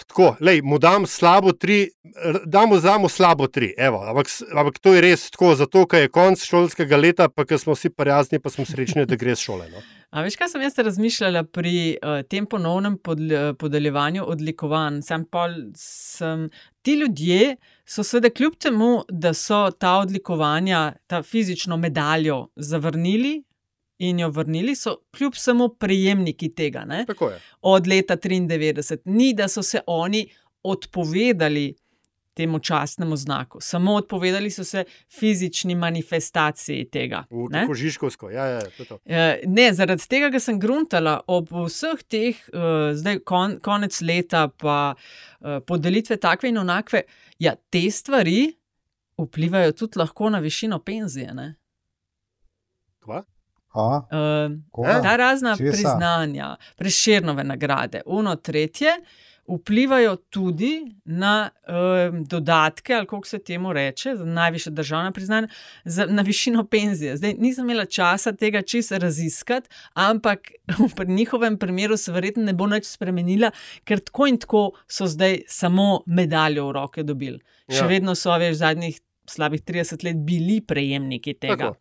[0.07, 1.89] Tako, lej, mu dam slabo tri,
[2.25, 2.69] r- dam
[2.99, 6.97] mu slabo tri, evo, ampak, ampak to je res tako, zato ker je konc šolskega
[6.99, 9.69] leta, pa ker smo vsi prijazni, pa smo srečni, da gre šole.
[9.71, 9.83] No.
[10.11, 14.99] A veš, kaj sem jaz razmišljala pri uh, tem ponovnem podl, podeljevanju odlikovanj?
[15.07, 16.49] Sam pol sem,
[16.83, 17.55] ti ljudje
[17.87, 23.37] so seveda kljub temu, da so ta odlikovanja, ta fizično medaljo zavrnili
[24.01, 26.85] in jo vrnili, so kljub samo prejemniki tega.
[26.85, 27.05] Ne?
[27.61, 28.97] Od leta 93.
[29.05, 30.25] Ni, da so se oni
[30.63, 31.75] odpovedali
[32.33, 34.83] temu častnemu znaku, samo odpovedali so se
[35.19, 37.23] fizični manifestaciji tega.
[37.61, 38.97] Tako Žižkovsko, ja, ja, to je to.
[39.05, 44.47] Eh, Ne, zaradi tega, ker sem gruntala ob vseh teh, uh, zdaj kon, konec leta,
[44.47, 47.03] pa uh, podelitve takve in onakve,
[47.39, 48.53] ja, te stvari
[49.21, 51.33] vplivajo tudi lahko na višino penzije.
[51.33, 51.51] Ne?
[53.03, 53.23] Kva?
[53.73, 54.01] A,
[54.71, 55.71] Uh, ta razna Česa?
[55.71, 58.89] priznanja, preširnove nagrade, uno, tretje,
[59.47, 61.49] vplivajo tudi na
[62.09, 65.47] um, dodatke, ali kako se temu reče, za najviše državna priznanja,
[65.85, 67.17] za, na višino penzije.
[67.17, 70.51] Zdaj nisem imela časa tega čisto raziskati, ampak
[70.97, 73.51] v njihovem primeru se verjetno ne bo nič spremenila,
[73.83, 77.39] ker tako in tako so zdaj samo medaljo v roke dobili.
[77.69, 77.87] Še Ja.
[77.87, 81.75] vedno so, veš, zadnjih slabih 30 let bili prejemniki tega Tako.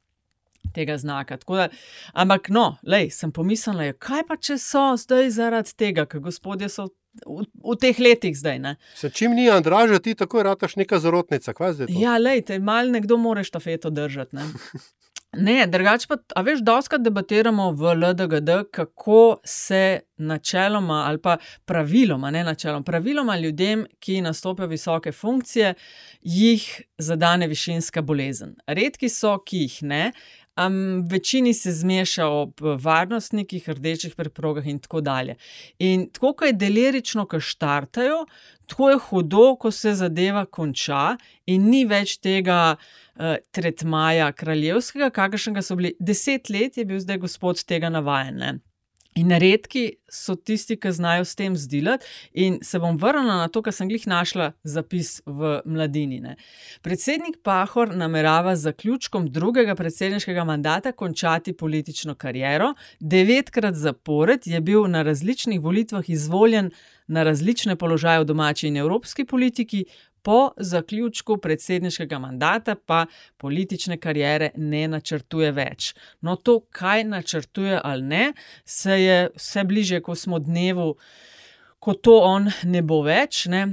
[0.75, 1.37] Tega znaka.
[1.37, 1.69] Tako Da,
[2.13, 6.69] ampak, no, lej, sem pomislila, ja, kaj pa če so zdaj zaradi tega, ker gospodje
[6.69, 6.89] so
[7.27, 8.59] v, v teh letih zdaj.
[8.59, 8.77] Ne?
[8.95, 11.55] Se čim ni Andraža, ti takoj rataš neka zarotnica?
[11.89, 14.37] Ja, lej, te mal nekdo more štafeto držati.
[14.37, 14.47] Ne?
[15.33, 22.31] Ne, drugače pa, a veš, doskrat debatiramo v LDGD, kako se načeloma ali pa praviloma,
[22.31, 25.75] ne načeloma, praviloma ljudem, ki nastopijo visoke funkcije,
[26.21, 28.57] jih zadane višinska bolezen.
[28.67, 30.13] Redki so, ki jih ne.
[30.67, 35.37] Um, večini se zmeša ob varnostnikih, rdečih preprogah in tako dalje.
[35.79, 38.27] In tako, ko je delirično, ko štartajo,
[38.67, 45.63] tako je hudo, ko se zadeva konča in ni več tega uh, tretmaja kraljevskega, kakršnega
[45.63, 48.37] so bili deset let, je bil zdaj gospod tega navajen.
[48.37, 48.59] Ne?
[49.21, 53.63] In redki so tisti, ki znajo s tem zdilati, in se bom vrnila na to,
[53.63, 56.21] kar sem jih našla zapis v mladini.
[56.25, 56.37] Ne.
[56.83, 62.73] Predsednik Pahor namerava z zaključkom drugega predsedniškega mandata končati politično kariero.
[63.01, 66.71] Devetkrat zapored je bil na različnih volitvah izvoljen
[67.11, 69.85] na različne položaje v domači in evropski politiki,
[70.23, 73.07] po zaključku predsedniškega mandata pa
[73.37, 75.95] politične kariere ne načrtuje več.
[76.21, 78.33] No, to, kaj načrtuje ali ne,
[78.65, 80.95] se je vse bliže, ko smo dnevu,
[81.79, 83.47] ko to on ne bo več.
[83.47, 83.67] Ne,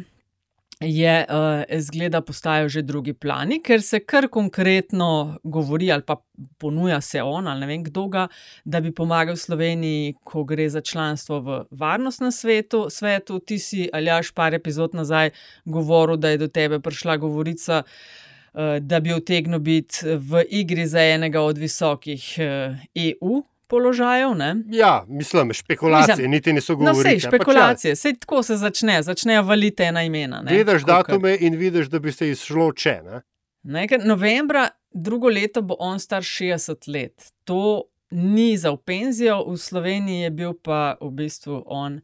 [0.79, 6.19] Je, uh, zgleda, postajajo že drugi plani, ker se kar konkretno govori, ali pa
[6.61, 8.27] ponuja se on, ali ne vem kdo ga,
[8.65, 12.85] da bi pomagal Sloveniji, ko gre za članstvo v varnostnem svetu.
[12.89, 13.39] svetu.
[13.39, 15.33] Ti si, Aljaš, par epizod nazaj
[15.65, 21.01] govoril, da je do tebe prišla govorica, uh, da bi utegnil biti v igri za
[21.01, 24.35] enega od visokih uh, EU položajev.
[24.35, 24.55] Ne?
[24.67, 27.03] Ja, mislim, špekulacije, Mislim, niti niso No, govorili.
[27.03, 30.41] sej, špekulacije, sej tako se začne, začnejo valiti ena imena.
[30.41, 33.01] ne, Gledaš tako datume in vidiš, da bi se izšlo če.
[33.03, 33.21] Ne?
[33.63, 37.13] Ne, novembra drugo leto bo on star 60 let.
[37.43, 42.01] To ni za v penzijo, v Sloveniji je bil pa v bistvu on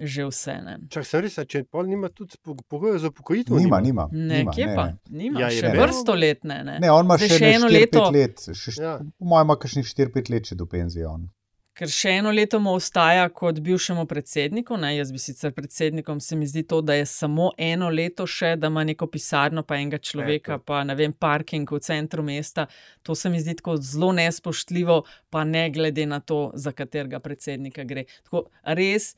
[0.00, 0.54] že vse.
[0.60, 3.56] Ne, Čak res, če pol nima tudi po- pogojev za upokojitev.
[3.56, 4.08] Nima, nima.
[4.12, 4.84] ne nima, kje ne, pa?
[4.84, 4.96] ne.
[5.10, 5.78] Nima, Ja, je še res.
[5.78, 6.64] vrsto let ne.
[6.64, 6.78] ne.
[6.78, 8.10] Ne, on ima še, še eno 4-5 leto.
[8.10, 8.36] let.
[8.54, 8.98] Še, Ja.
[8.98, 11.06] Po mojem, ima kakšnih 4-5 let še do penzije.
[11.06, 11.26] On.
[11.72, 14.74] Ker še eno leto mu ostaja kot bivšemu predsedniku.
[14.76, 14.96] Ne?
[14.96, 18.66] Jaz bi sicer predsednikom, se mi zdi to, da je samo eno leto še, da
[18.66, 20.64] ima neko pisarno, pa enega človeka, Eto.
[20.64, 22.66] pa ne vem, parking v centru mesta.
[23.04, 24.96] To se mi zdi tako zelo nespoštljivo,
[25.30, 28.04] pa ne glede na to, za katerega predsednika gre.
[28.24, 29.14] Tako, res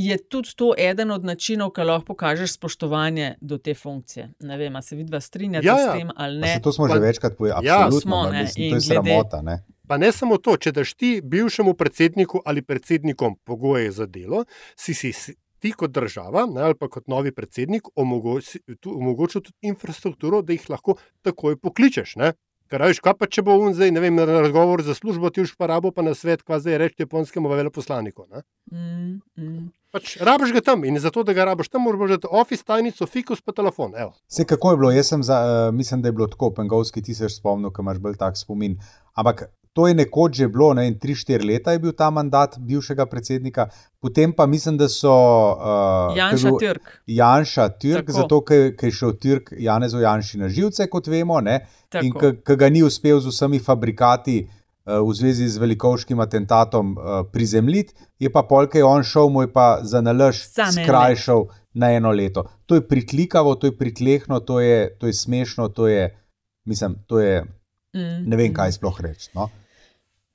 [0.00, 4.28] je tudi to eden od načinov, ki lahko pokažeš spoštovanje do te funkcije.
[4.40, 5.92] Ne vem, a se vidva strinjate Ja, s ja.
[5.94, 6.60] tem ali ne.
[6.60, 7.66] To smo Pa- že večkrat povedali.
[7.66, 9.42] Ja, Absolutno, smo, no, ne, mislim, to je glede- sramota.
[9.42, 9.56] Ne?
[9.86, 14.44] Pa ne samo to, če daš ti bivšemu predsedniku ali predsednikom pogoje za delo,
[14.76, 17.82] si si s- ti kot država ne, ali pa kot novi predsednik
[18.86, 22.16] omogočil tudi infrastrukturo, da jih lahko takoj pokličeš.
[22.16, 22.32] Ne?
[22.68, 25.40] Ker veš, kaj pa če bo on zdaj, ne vem, na razgovor za službo, ti
[25.40, 28.26] už pa rabo pa na svet, kaj zdaj reči japonskemu veleposlaniku.
[28.70, 29.62] Mm, mm.
[29.88, 33.40] Pač rabiš ga tam in zato, da ga rabiš tam, moraš imeti office tajnico, fikus
[33.40, 33.96] pa telefon.
[33.96, 34.12] Evo.
[34.28, 37.16] Vse kako je bilo, jaz sem za, uh, mislim, da je bilo tako, pengovski ti
[37.16, 38.76] se spomnil, ker imaš bolj tak spomin.
[39.16, 43.68] Ampak to je nekoč že bilo, ne, 3-4 leta je bil ta mandat bivšega predsednika,
[44.00, 45.14] potem pa mislim, da so.
[45.54, 46.92] Uh, Janša Türk.
[47.06, 48.18] Janša Türk, Tako.
[48.18, 51.60] zato ker ker je šel Türk Janezu Janši na živce, kot vemo, ne,
[52.02, 52.32] in Tako.
[52.46, 54.40] ki ga ni uspel z vsemi fabrikati.
[54.42, 54.54] uh,
[54.88, 59.80] V zvezi z velikovskim atentatom uh, prizemljiti, je pa polkaj on šel, mu je pa
[59.84, 61.44] za nalož skrajšal
[61.74, 62.46] na eno leto.
[62.66, 66.08] To je priklikavo, to je pritlehno, to je, to je smešno, to je,
[66.64, 67.44] mislim, to je,
[67.96, 69.30] Mm, ne vem, kaj sploh reči.
[69.34, 69.48] No?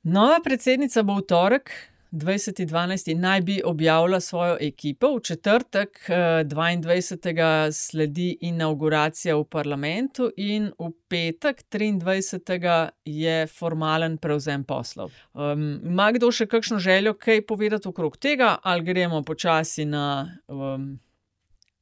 [0.04, 1.72] Nova predsednica bo v torek,
[2.14, 7.72] 20.12., naj bi objavila svojo ekipo, v četrtek, eh, 22.
[7.72, 12.91] sledi inauguracija v parlamentu, in v petek, 23.
[13.06, 15.12] je formalen prevzem poslov.
[15.34, 20.99] Um, ima kdo še kakšno željo, kaj povedati okrog tega, ali gremo počasi na um,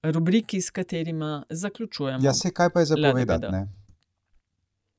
[0.03, 2.23] rubriki, s katerima zaključujemo?
[2.23, 3.80] Ja, se kaj pa je zapovedati?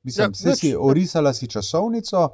[0.04, 0.58] Mislim, Ja, ja, nič.
[0.58, 2.28] si orisala si časovnico,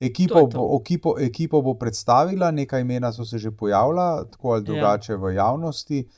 [0.00, 0.58] ekipo, To to.
[0.58, 4.64] bo, ekipo, ekipo bo predstavila, nekaj imena so se že pojavila, tako ali Ja.
[4.64, 6.08] drugače v javnosti.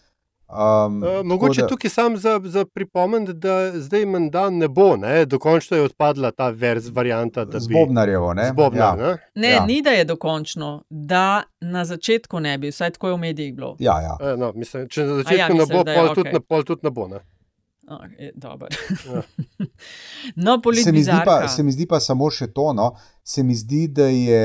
[0.51, 0.57] Um,
[0.99, 5.25] Uh, mogoče da- tukaj sam za, za pripomniti, da zdaj menda ne bo, ne?
[5.25, 7.45] dokončno je odpadla ta verz varianta.
[7.45, 8.45] bi- Bobnarjevo, ne?
[8.45, 9.07] Z Bobnar, Ja.
[9.07, 9.17] ne?
[9.37, 9.55] Ne, Ja.
[9.55, 9.67] ja.
[9.67, 13.77] ni da je dokončno, da na začetku ne bi, vsaj tako je v medijih bilo.
[13.79, 14.17] Ja, ja.
[14.23, 16.25] E, No, mislim, če na A ja, začetku ne bo, da je pol, okej.
[16.25, 17.09] tudi, pol tudi ne bo.
[17.09, 17.21] Ne?
[17.91, 18.33] Oh, je.
[18.41, 19.23] Ja.
[20.45, 22.71] no, Se mi, zdi pa, se mi zdi pa samo še to.
[22.73, 22.93] No?
[23.27, 24.45] Se mi zdi, da je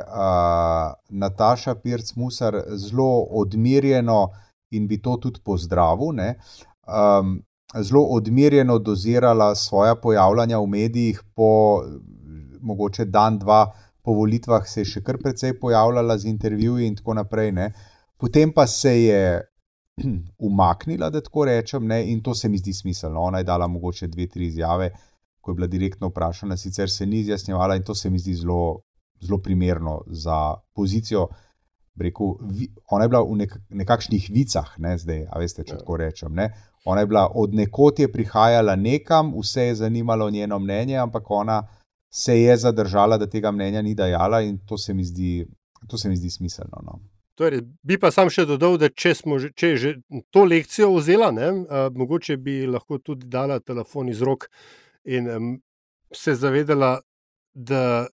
[0.00, 4.24] uh, Nataša Pirc Musar zelo odmirjeno
[4.74, 6.12] in bi to tudi pozdravil.
[6.14, 6.34] ne,
[6.90, 7.36] Um,
[7.78, 11.82] zelo odmirjeno dozirala svoja pojavljanja v medijih, po
[12.60, 13.70] mogoče dan, dva
[14.02, 17.52] po volitvah se je še kar precej pojavljala z intervjuji in tako naprej.
[17.52, 17.72] Ne.
[18.16, 19.22] Potem pa se je
[20.48, 23.20] umaknila, da tako rečem, ne, in to se mi zdi smiselno.
[23.20, 24.90] Ona je dala mogoče dve, tri izjave,
[25.40, 28.80] ko je bila direktno vprašana, sicer se ni izjasnjevala in to se mi zdi zelo,
[29.20, 31.28] zelo primerno za pozicijo.
[32.00, 35.96] Rekel, vi, ona je bila v nek, nekakšnih vicah, ne, zdaj, a veste, če tako
[36.00, 36.32] rečem.
[36.34, 36.48] Ne.
[36.84, 41.62] Ona je bila od nekod je prihajala nekam, vse je zanimalo njeno mnenje, ampak ona
[42.10, 45.46] se je zadržala, da tega mnenja ni dajala, in to se mi zdi,
[45.88, 46.82] to se mi zdi smiselno.
[46.82, 47.00] No.
[47.40, 49.90] Torej, bi pa sam še dodal, da če, smo že, če je že
[50.28, 54.50] to lekcijo vzela, ne, uh, mogoče bi lahko tudi dala telefon iz rok
[55.08, 55.46] in um,
[56.12, 56.98] se zavedala,
[57.56, 58.10] da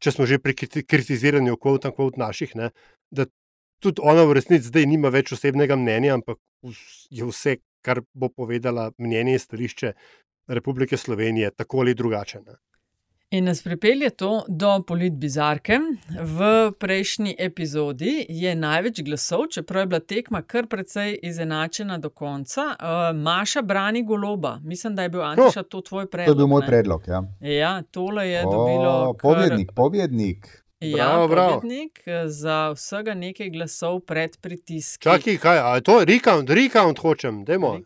[0.00, 2.70] če smo že pri kriti- kritiziranju kvot in kvot naših, ne,
[3.12, 3.28] da
[3.84, 8.32] tudi ona v resnici zdaj nima več osebnega mnenja, ampak vs- je vse, kar bo
[8.32, 9.92] povedala, mnenje in stališče
[10.56, 12.40] Republike Slovenije, tako ali drugače.
[12.46, 12.56] Ne.
[13.30, 15.78] In nas pripelje to do politbizarke.
[16.22, 16.38] V
[16.72, 22.62] prejšnji epizodi je največ glasov, čeprav je bila tekma kar precej izenačena do konca.
[22.62, 24.58] Uh, Maša brani goloba.
[24.62, 26.28] Mislim, da je bil Antiša to tvoj To predlog.
[26.30, 26.66] je bil moj ne?
[26.66, 27.02] predlog.
[27.06, 27.22] Ja.
[27.42, 29.12] Ja, tole je O, dobilo.
[29.12, 30.64] kar- Pobjednik, pobjednik.
[30.80, 31.54] Ja, Bravo, bravo.
[31.54, 35.12] pobednik eh, za vsega nekaj glasov pred pritiskom.
[35.12, 37.76] Čakaj, kaj, a je to recount, recount hočem, dajmo.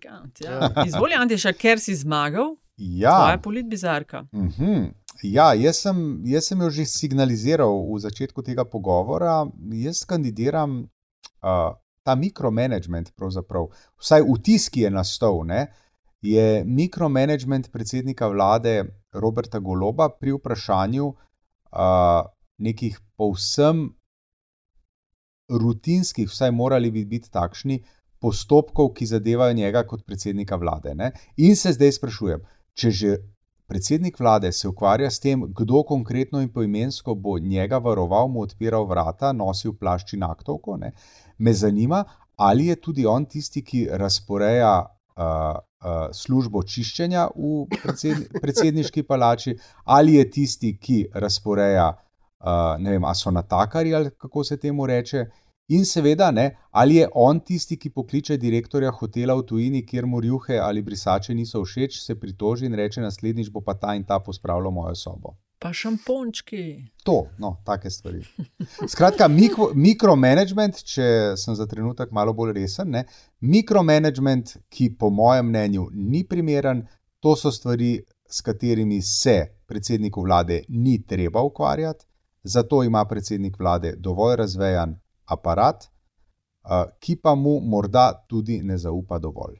[0.40, 0.70] Ja.
[0.86, 3.10] Izvoli, Antiša, ker si zmagal, Ja.
[3.18, 4.22] tvoja politbizarka.
[4.32, 5.01] Mhm.
[5.22, 9.46] Ja, jaz sem, jaz sem jo že signaliziral v začetku tega pogovora.
[9.70, 11.70] Jaz kandidiram uh,
[12.02, 13.70] ta mikromanagement, pravzaprav,
[14.02, 15.68] vsaj vtis, ki je nastal, ne,
[16.22, 22.26] je mikromanagement predsednika vlade Roberta Goloba pri vprašanju uh,
[22.58, 23.90] nekih povsem
[25.50, 27.82] rutinskih, vsaj morali bi biti takšni,
[28.22, 30.94] postopkov, ki zadevajo njega kot predsednika vlade.
[30.94, 31.10] Ne.
[31.36, 32.44] In se zdaj sprašujem,
[32.78, 33.16] če že
[33.72, 38.84] predsednik vlade se ukvarja s tem, kdo konkretno in poimensko bo njega varoval, mu odpiral
[38.84, 40.90] vrata, nosil plašč in aktovko, ne,
[41.38, 42.02] me zanima,
[42.36, 49.56] ali je tudi on tisti, ki razporeja uh, uh, službo čiščenja v predsed, predsedniški palači,
[49.84, 54.86] ali je tisti, ki razporeja, uh, ne vem, a so natakari ali kako se temu
[54.86, 55.26] reče.
[55.68, 60.20] In seveda, ne, ali je on tisti, ki pokliče direktorja hotela v tujini, kjer mu
[60.20, 64.18] rjuhe ali brisače niso všeč, se pritoži in reče: Naslednjič bo pa ta in ta
[64.18, 65.36] pospravljal mojo sobo.
[65.62, 66.62] Pa šampončki.
[67.06, 68.24] To, no, take stvari.
[68.88, 73.04] Skratka, mikro, mikromanagement, če sem za trenutek malo bolj resen, ne,
[73.40, 76.82] mikromanagement, ki po mojem mnenju ni primeren,
[77.22, 78.00] to so stvari,
[78.32, 82.06] s katerimi se predsedniku vlade ni treba ukvarjati,
[82.42, 85.88] zato ima predsednik vlade dovolj razvejan aparat,
[87.00, 89.58] ki pa mu morda tudi ne zaupa dovolj.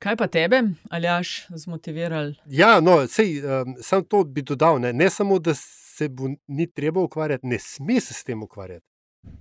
[0.00, 2.32] Kaj pa tebe, Aljaš, zmotiviral?
[2.46, 4.80] Ja, no, sej, um, sam to bi dodal.
[4.80, 8.86] Ne, ne samo, da se bo ni treba ukvarjati, ne sme se s tem ukvarjati.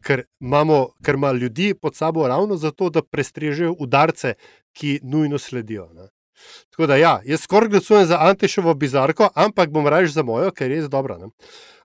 [0.03, 4.33] Ker, imamo, ker ima ljudi pod sabo ravno zato, da prestrežejo udarce,
[4.73, 5.87] ki nujno sledijo.
[5.93, 6.09] Ne.
[6.69, 10.71] Tako da, ja, jaz skoraj glasujem za Antišovo bizarko, ampak bom raje za mojo, ker
[10.71, 11.17] je res dobra.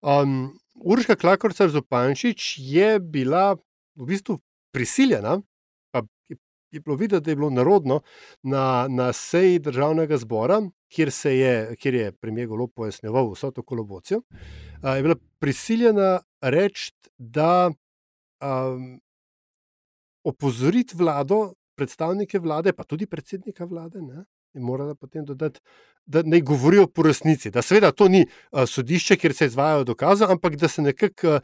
[0.02, 3.54] Um, Urška Klakorca Zupančič je bila
[3.96, 4.38] v bistvu
[4.72, 5.38] prisiljena,
[5.90, 8.00] pa je, bilo videti, da je bilo narodno,
[8.42, 10.60] na, na seji državnega zbora,
[10.90, 14.22] kjer, je, kjer je premijer Golo pojasnjeval vso to kolobocijo,
[14.82, 19.00] je bila prisiljena reči, da um,
[20.24, 24.24] opozoriti vlado, predstavnike vlade, pa tudi predsednika vlade, ne,
[24.55, 25.61] je morala potem dodati,
[26.07, 27.50] da ne govorijo po resnici.
[27.50, 31.40] Da seveda to ni uh, sodišče, kjer se izvajajo dokaze, ampak da se nekako,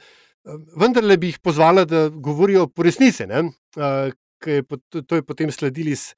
[0.80, 3.24] vendarle bi jih pozvala, da govorijo po resnici.
[3.24, 4.12] Uh,
[4.46, 4.62] je,
[5.06, 6.14] to je potem sledili iz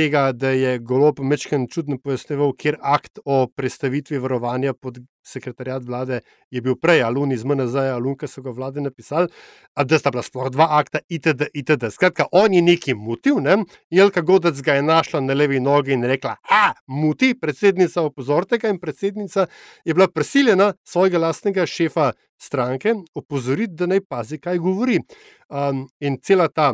[0.00, 6.20] tega, da je golo pomečken čudno pojasneval, kjer akt o predstavitvi varovanja pod sekretarjat vlade
[6.50, 9.28] je bil prej, alun iz MNZ, alun, ki so ga vlade napisali,
[9.76, 11.50] a da sta bila sploh dva akta, itd.
[11.52, 11.90] itd.
[11.92, 13.58] Skratka, on je neki motiv, ne?
[13.92, 18.72] Jelka Godec ga je našla na levi nogi in rekla, a, muti, predsednica opozorite ga
[18.72, 19.46] in predsednica
[19.84, 25.02] je bila prisiljena svojega lastnega šefa stranke opozoriti, da naj pazi, kaj govori.
[25.50, 26.72] Um, in cela ta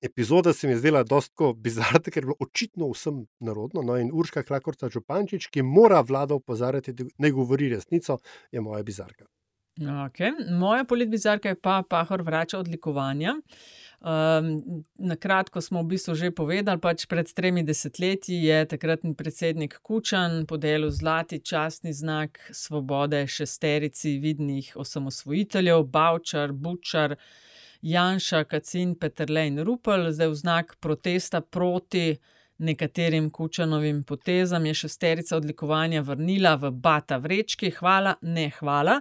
[0.00, 3.82] epizoda se mi je zdela dosto bizarna, ker je bilo očitno vsem narodno.
[3.82, 8.18] No, in Urška Krakorca Čupančič, ki mora vlada opozarjati, da ne govori resnico,
[8.52, 9.26] je moja bizarka.
[9.80, 10.32] Okay.
[10.50, 13.34] Moja politbizarka je pa Pahor vrača odlikovanja.
[14.00, 19.78] Um, na kratko smo v bistvu že povedali, pač pred tremi desetletji je takratni predsednik
[19.82, 27.16] Kučan podelil zlati častni znak svobode šesterici vidnih osamosvojiteljev, Bavčar, Bučar,
[27.82, 32.16] Janša, Kacin, Petrle in Rupel, zdaj v znak protesta proti
[32.58, 39.00] nekaterim kučanovim potezam, je šesterica odlikovanja vrnila v Bata vrečki, hvala, ne hvala.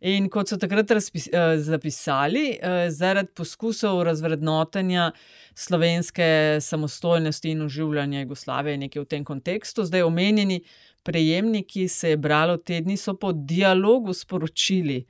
[0.00, 5.12] In kot so takrat razpis, eh, zapisali, eh, zaradi poskusov razvrednotenja
[5.54, 10.60] slovenske samostojnosti in oživljanja Jugoslavije, nekaj v tem kontekstu, zdaj omenjeni
[11.02, 15.04] prejemniki se je bralo tedni, so po dialogu sporočili.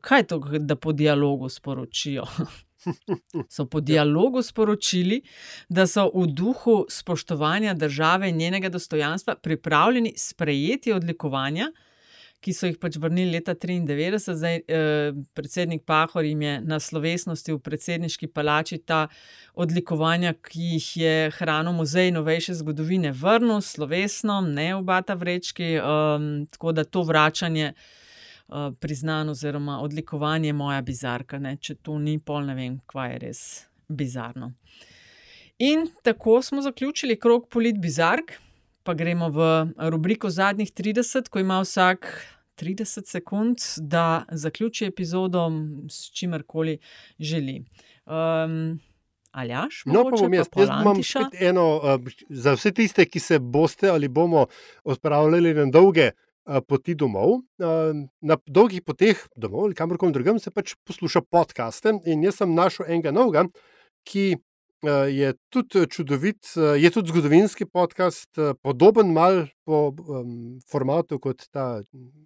[0.00, 2.24] Kaj je to, da po dialogu sporočijo?
[3.54, 5.22] so po dialogu sporočili,
[5.68, 11.72] da so v duhu spoštovanja države in njenega dostojanstva pripravljeni sprejeti odlikovanja,
[12.40, 14.34] ki so jih pač vrnili leta 1993.
[14.34, 19.08] Zdaj, eh, predsednik Pahor jim je na slovesnosti v predsedniški palači ta
[19.54, 25.82] odlikovanja, ki jih je hranil muzej novejše zgodovine, vrnil slovesno, ne v Bata vrečki, eh,
[26.50, 27.72] tako da to vračanje.
[28.48, 31.38] Eh, priznan, oziroma odlikovanje moja bizarka.
[31.38, 31.56] Ne?
[31.56, 33.40] Če to ni pol, ne vem, kva je res
[33.88, 34.52] bizarno.
[35.58, 38.36] In tako smo zaključili krog polit bizark,
[38.86, 39.48] pa gremo v
[39.90, 42.06] rubriko zadnjih 30, ko ima vsak
[42.62, 45.48] 30 sekund, da zaključi epizodo
[45.90, 46.76] s čimerkoli
[47.18, 47.64] želi.
[48.06, 48.76] Um,
[49.32, 51.02] Aljaš, no, pa bom jaz, jaz imam
[51.40, 54.46] eno, uh, za vse tiste, ki se boste ali bomo
[54.84, 56.25] odpravljali na dolge uh,
[56.68, 57.40] poti domov.
[57.58, 61.98] Na dolgih poteh domov ali kamorkoli drugam se pač posluša podcaste.
[62.06, 63.46] In jaz sem našel enega novega,
[64.06, 64.36] ki
[65.10, 68.30] je tudi čudovit, je tudi zgodovinski podcast,
[68.62, 71.80] podoben mal po um, formatu kot ta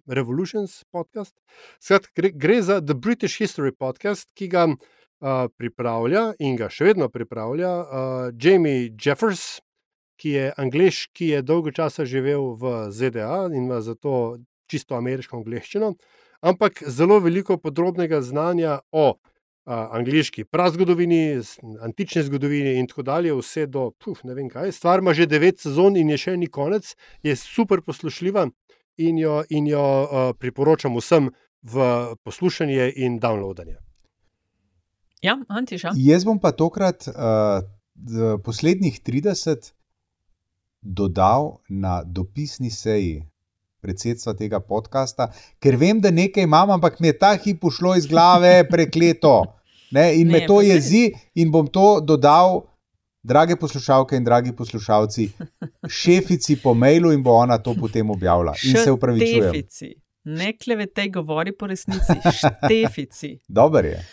[0.07, 1.33] Revolutions podcast.
[1.79, 6.91] Skratka, gre, gre za The British History podcast, ki ga uh, pripravlja in ga še
[6.91, 9.61] vedno pripravlja uh, Jamie Jeffers,
[10.21, 14.37] ki je angliš, ki je dolgo časa živel v ZDA in ima zato
[14.69, 15.95] čisto ameriško angliščino,
[16.45, 19.07] ampak zelo veliko podrobnega znanja o
[19.65, 21.41] a, angliški prazgodovini,
[21.81, 24.71] antični zgodovini in tako dalje, vse do puf, ne vem kaj.
[24.77, 26.93] Stvar ima že devet sezon in je še ni konec,
[27.25, 28.47] je super poslušljiva
[29.01, 31.91] in jo, in jo a, priporočam vsem v
[32.23, 33.77] poslušanje in downloadanje.
[35.21, 35.93] Ja, Antiša.
[36.01, 37.61] Jaz bom pa tokrat uh,
[38.41, 39.69] poslednjih 30
[40.81, 43.21] dodal na dopisni seji
[43.81, 48.05] predsedstva tega podcasta, ker vem, da nekaj imam, ampak mi je ta hip ušlo iz
[48.07, 49.41] glave, prekleto.
[49.91, 52.61] Ne, in ne, me to jezi, in bom to dodal,
[53.23, 55.27] drage poslušalke in dragi poslušalci,
[55.89, 58.53] šefici po mailu, in bo ona to potem objavila.
[58.63, 59.49] In se upravičujem.
[59.49, 63.37] Štefici, ne klevete, govori po resnici, štefici.
[63.47, 64.05] Dobro je.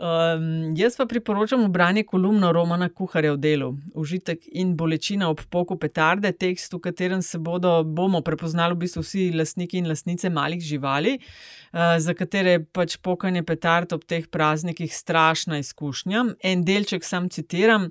[0.00, 5.76] Um, jaz pa priporočam branje kolumno Romana Kuharja v delu Užitek in bolečina ob poku
[5.76, 10.62] petarde, tekst, v katerem se bodo, bomo prepoznali v bistvu vsi lastniki in lastnice malih
[10.64, 16.24] živali, uh, za katere je pač pokanje petard ob teh praznikih strašna izkušnja.
[16.48, 17.90] En delček sam citiram: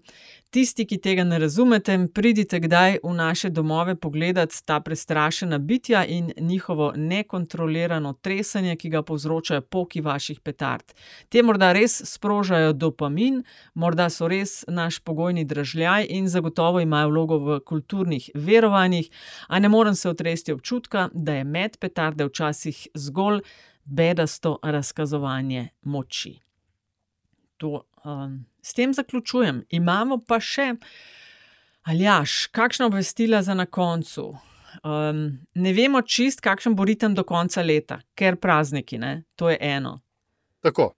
[0.49, 6.31] Tisti, ki tega ne razumete, pridite kdaj v naše domove pogledat ta prestrašena bitja in
[6.37, 10.95] njihovo nekontrolirano tresanje, ki ga povzročajo poki vaših petard.
[11.29, 13.43] Te morda res sprožajo dopamin,
[13.73, 19.13] morda so res naš pogojni dražljaj in zagotovo imajo vlogo v kulturnih verovanjih,
[19.47, 23.43] a ne morem se otresti občutka, da je met petarde včasih zgolj
[23.85, 26.39] bedasto razkazovanje moči.
[27.59, 29.63] To, um, s tem zaključujem.
[29.75, 30.73] Imamo pa še,
[31.83, 34.31] aljaš, kakšno obvestila za na koncu.
[34.83, 39.23] Um, ne vemo čist, kakšen bo ritem do konca leta, ker prazniki, ne?
[39.35, 39.97] to je eno.
[40.63, 40.93] Tako.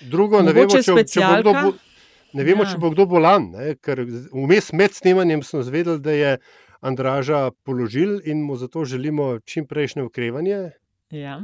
[0.00, 1.72] Drugo, ne vemo, če, če bo kdo, bo,
[2.36, 2.70] ne vemo, ja.
[2.72, 3.74] če bo kdo bolan, ne?
[3.82, 6.32] ker vmes med snemanjem smo zvedeli, da je
[6.86, 10.70] Andraža položil in mu zato želimo čim prejšnje ukrevanje.
[11.10, 11.40] Ja.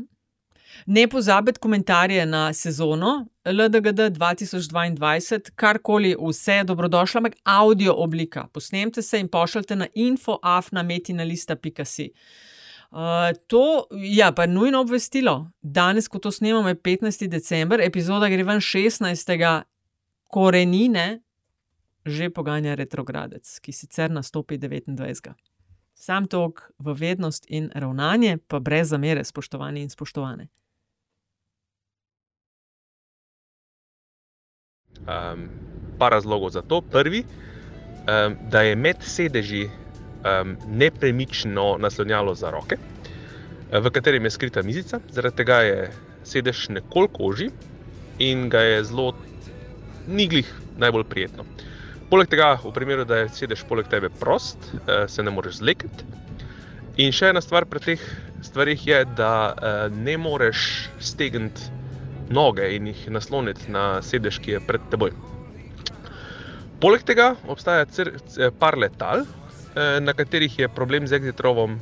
[0.86, 8.46] Ne pozabite komentarje na sezono LDGD 2022, karkoli, vse je dobrodošlo, ampak audio oblika.
[8.52, 12.10] Posnemite se in pošljite na infoafnametinalista.si.
[12.90, 12.98] Uh,
[13.46, 15.50] to je ja, pa nujno obvestilo.
[15.62, 17.28] Danes, ko to snemamo, je 15.
[17.28, 19.62] december, epizoda gre ven 16.
[20.28, 21.20] korenine,
[22.04, 25.32] že poganja retrogradec, ki sicer nastopi 29.
[25.94, 30.48] Sam tok v vednost in ravnanje, pa brez zamere, spoštovani in spoštovane.
[35.07, 35.48] Um,
[35.98, 36.80] par razlogov za to.
[36.80, 42.76] Prvi, um, da je med sedeži um, nepremično naslonjalo za roke,
[43.72, 45.90] v katerem je skrita mizica, zaradi tega je
[46.28, 47.50] sedež nekoliko oži
[48.18, 49.14] in ga je zelo
[50.07, 50.48] niglih
[50.78, 51.44] najbolj prijetno.
[52.11, 54.59] Poleg tega, v primeru, da je sedež poleg tebe prost,
[55.09, 56.05] se ne moreš zlekati.
[57.00, 58.03] In še ena stvar pri teh
[58.44, 59.55] stvarih je, da
[59.88, 61.72] ne moreš stegniti
[62.30, 65.14] noge in jih nasloniti na sedež, ki je pred teboj.
[66.82, 67.86] Poleg tega obstaja
[68.58, 71.78] par letal, eh, na katerih je problem z exitrovom,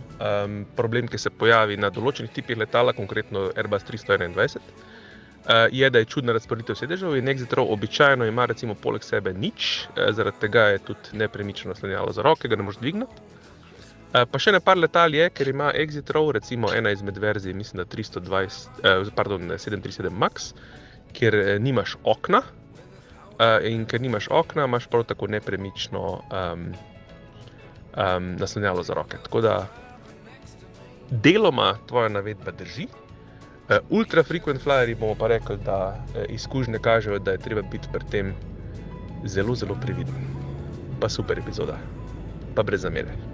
[0.76, 4.61] problem, ki se pojavi na določenih tipih letala, konkretno Airbus 321.
[5.49, 9.86] Eh, je, da je čudna razporeditev sedežev in exitrov običajno ima recimo poleg sebe nič,
[9.97, 13.12] eh, zaradi tega je tudi nepremično naslonjalo za roke, ga ne moreš dvigniti.
[14.11, 17.79] Eh, pa še nekaj letal je, ker ima Exit Row, recimo ena izmed verzij, mislim,
[17.79, 20.51] da 320, eh, pardon, 737 Max,
[21.15, 22.43] kjer eh, nimaš okna.
[23.65, 26.67] In ker nimaš okna, imaš prav tako nepremično um,
[27.97, 29.17] um, naslonjalo za roke.
[29.25, 29.55] Tako da
[31.09, 32.85] deloma tvoja navedba drži.
[32.85, 37.89] Uh, ultra frequent flyeri bomo pa rekli, da uh, izkušnje kažejo, da je treba biti
[37.93, 38.35] pri tem
[39.25, 40.29] zelo, zelo previden.
[41.01, 41.81] Pa super epizoda,
[42.55, 43.30] pa brez zamere.